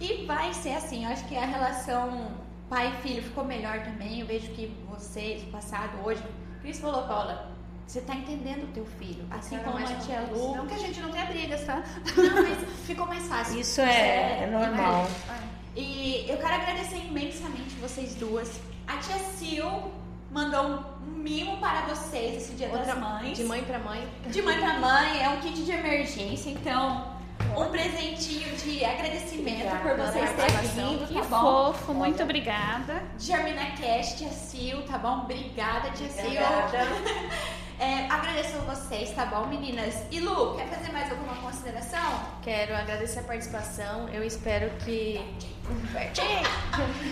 [0.00, 2.32] E vai ser assim, eu acho que a relação
[2.68, 4.20] pai e filho ficou melhor também.
[4.20, 6.22] Eu vejo que vocês, passado, hoje,
[6.62, 7.50] Cris falou, Paula,
[7.86, 10.56] você está entendendo o teu filho, assim como a tia Lu.
[10.56, 11.82] Não que a gente não tenha brigas, tá?
[12.16, 13.60] Não, mas ficou mais fácil.
[13.60, 15.06] Isso é, é, é normal.
[15.28, 15.80] É.
[15.80, 18.60] E eu quero agradecer imensamente vocês duas.
[18.86, 19.90] A tia Sil
[20.30, 23.36] mandou um mimo para vocês esse Dia Outra, das Mães.
[23.36, 24.08] De mãe para mãe.
[24.26, 27.18] De mãe para mãe, é um kit de emergência, então
[27.56, 31.40] um presentinho de agradecimento obrigada, por vocês terem vindo, tá que bom?
[31.72, 33.02] fofo, muito Olha, obrigada.
[33.18, 35.22] Germina Cast, tia Sil, tá bom?
[35.22, 36.40] Obrigada, tia Sil.
[37.80, 39.94] É, agradeço a vocês, tá bom, meninas?
[40.10, 42.20] E Lu, quer fazer mais alguma consideração?
[42.42, 44.06] Quero agradecer a participação.
[44.10, 45.18] Eu espero que.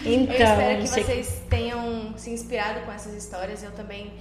[0.04, 3.62] Então, eu espero que vocês tenham se inspirado com essas histórias.
[3.62, 4.12] Eu também.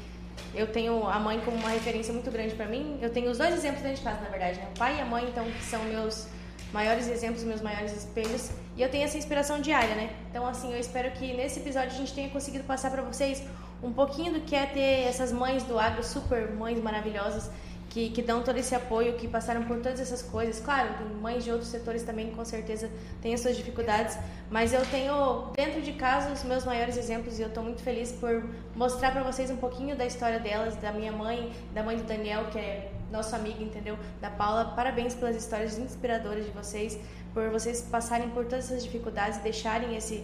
[0.55, 2.97] Eu tenho a mãe como uma referência muito grande para mim.
[3.01, 4.69] Eu tenho os dois exemplos dentro de casa, na verdade, né?
[4.73, 6.27] O pai e a mãe, então, que são meus
[6.71, 8.51] maiores exemplos, meus maiores espelhos.
[8.77, 10.15] E eu tenho essa inspiração diária, né?
[10.29, 13.43] Então, assim, eu espero que nesse episódio a gente tenha conseguido passar para vocês
[13.81, 17.49] um pouquinho do que é ter essas mães do agro, super mães maravilhosas,
[17.89, 20.59] que, que dão todo esse apoio, que passaram por todas essas coisas.
[20.59, 20.89] Claro,
[21.21, 22.89] mães de outros setores também, com certeza,
[23.21, 24.17] têm as suas dificuldades,
[24.51, 28.11] mas eu tenho dentro de casa os meus maiores exemplos e eu estou muito feliz
[28.11, 28.43] por
[28.75, 32.45] mostrar para vocês um pouquinho da história delas, da minha mãe, da mãe do Daniel,
[32.51, 33.97] que é nosso amigo, entendeu?
[34.21, 34.73] Da Paula.
[34.75, 36.99] Parabéns pelas histórias inspiradoras de vocês,
[37.33, 40.23] por vocês passarem por todas essas dificuldades e deixarem esse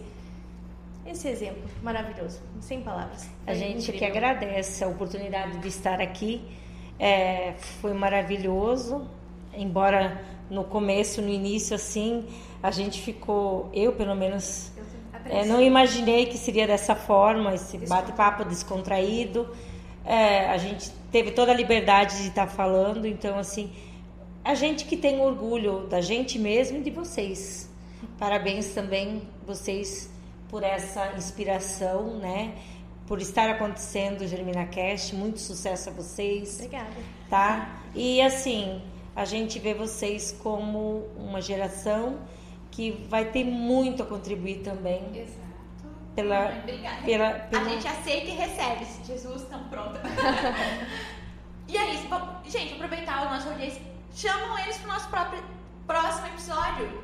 [1.06, 3.28] esse exemplo maravilhoso, sem palavras.
[3.46, 3.98] a gente incrível.
[3.98, 6.42] que agradece a oportunidade de estar aqui.
[6.98, 9.06] É, foi maravilhoso,
[9.52, 12.26] embora no começo, no início, assim,
[12.62, 14.72] a gente ficou, eu pelo menos,
[15.26, 19.48] é, não imaginei que seria dessa forma, esse bate-papo descontraído.
[20.04, 23.72] É, a gente teve toda a liberdade de estar falando, então, assim,
[24.44, 27.70] a gente que tem orgulho da gente mesmo e de vocês.
[28.18, 30.13] Parabéns também, vocês
[30.48, 32.54] por essa inspiração, né?
[33.06, 36.54] Por estar acontecendo Germina Cast, muito sucesso a vocês.
[36.56, 36.90] Obrigada.
[37.28, 37.82] Tá?
[37.94, 38.82] E assim,
[39.14, 42.18] a gente vê vocês como uma geração
[42.70, 45.02] que vai ter muito a contribuir também.
[45.16, 45.44] Exato.
[46.14, 47.02] Pela, Obrigada.
[47.02, 47.62] Pela, pela...
[47.62, 48.86] A gente aceita e recebe.
[49.04, 50.00] Jesus, estão pronta.
[51.68, 52.08] e é isso.
[52.46, 53.82] Gente, aproveitar o nosso audiência.
[54.14, 55.44] Chamam eles para o nosso próprio,
[55.86, 57.02] próximo episódio.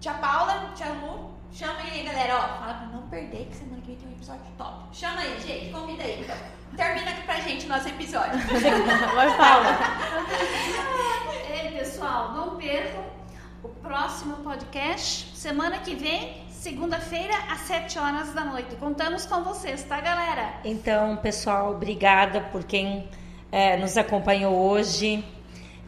[0.00, 2.60] Tia Paula, tia Lu, Chama aí, galera, ó.
[2.60, 4.84] Fala pra não perder que semana que vem tem um episódio top.
[4.92, 5.70] Chama aí, gente.
[5.70, 6.36] Convida aí, então.
[6.74, 8.40] Termina aqui pra gente o nosso episódio.
[9.14, 9.78] Vai, Paula.
[11.52, 13.04] Ei, pessoal, não percam
[13.62, 15.36] o próximo podcast.
[15.36, 18.74] Semana que vem, segunda-feira, às 7 horas da noite.
[18.76, 20.54] Contamos com vocês, tá, galera?
[20.64, 23.10] Então, pessoal, obrigada por quem
[23.50, 25.22] é, nos acompanhou hoje.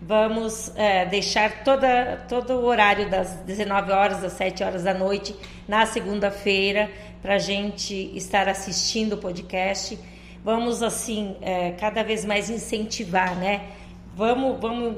[0.02, 5.34] Vamos é, deixar toda, todo o horário das 19 horas às 7 horas da noite
[5.66, 6.90] na segunda-feira
[7.22, 9.98] para a gente estar assistindo o podcast.
[10.44, 13.70] Vamos, assim, é, cada vez mais incentivar, né?
[14.14, 14.96] Vamos, vamos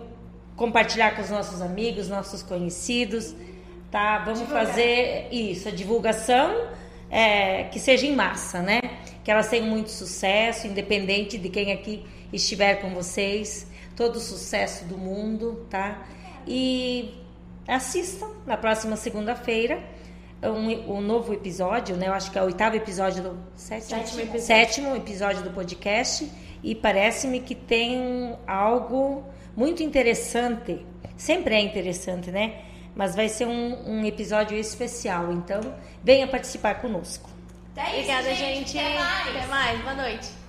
[0.56, 3.34] compartilhar com os nossos amigos, nossos conhecidos,
[3.90, 4.18] tá?
[4.18, 4.66] Vamos Divulgar.
[4.66, 6.68] fazer isso, a divulgação
[7.10, 8.80] é, que seja em massa, né?
[9.22, 14.84] Que elas tenham muito sucesso, independente de quem aqui estiver com vocês todo o sucesso
[14.84, 16.06] do mundo, tá?
[16.46, 17.14] E
[17.66, 19.82] assistam na próxima segunda-feira
[20.42, 22.08] um, um, novo episódio, né?
[22.08, 24.40] Eu acho que é o oitavo episódio do sétimo, sétimo, episódio.
[24.40, 26.30] sétimo episódio do podcast
[26.62, 29.24] e parece-me que tem algo
[29.56, 30.84] muito interessante.
[31.16, 32.62] Sempre é interessante, né?
[32.94, 35.60] Mas vai ser um, um episódio especial, então
[36.02, 37.28] venha participar conosco.
[37.76, 38.72] Até isso, Obrigada, gente.
[38.72, 38.78] gente.
[38.78, 39.36] Até mais.
[39.36, 39.80] Até mais.
[39.82, 40.45] Boa noite.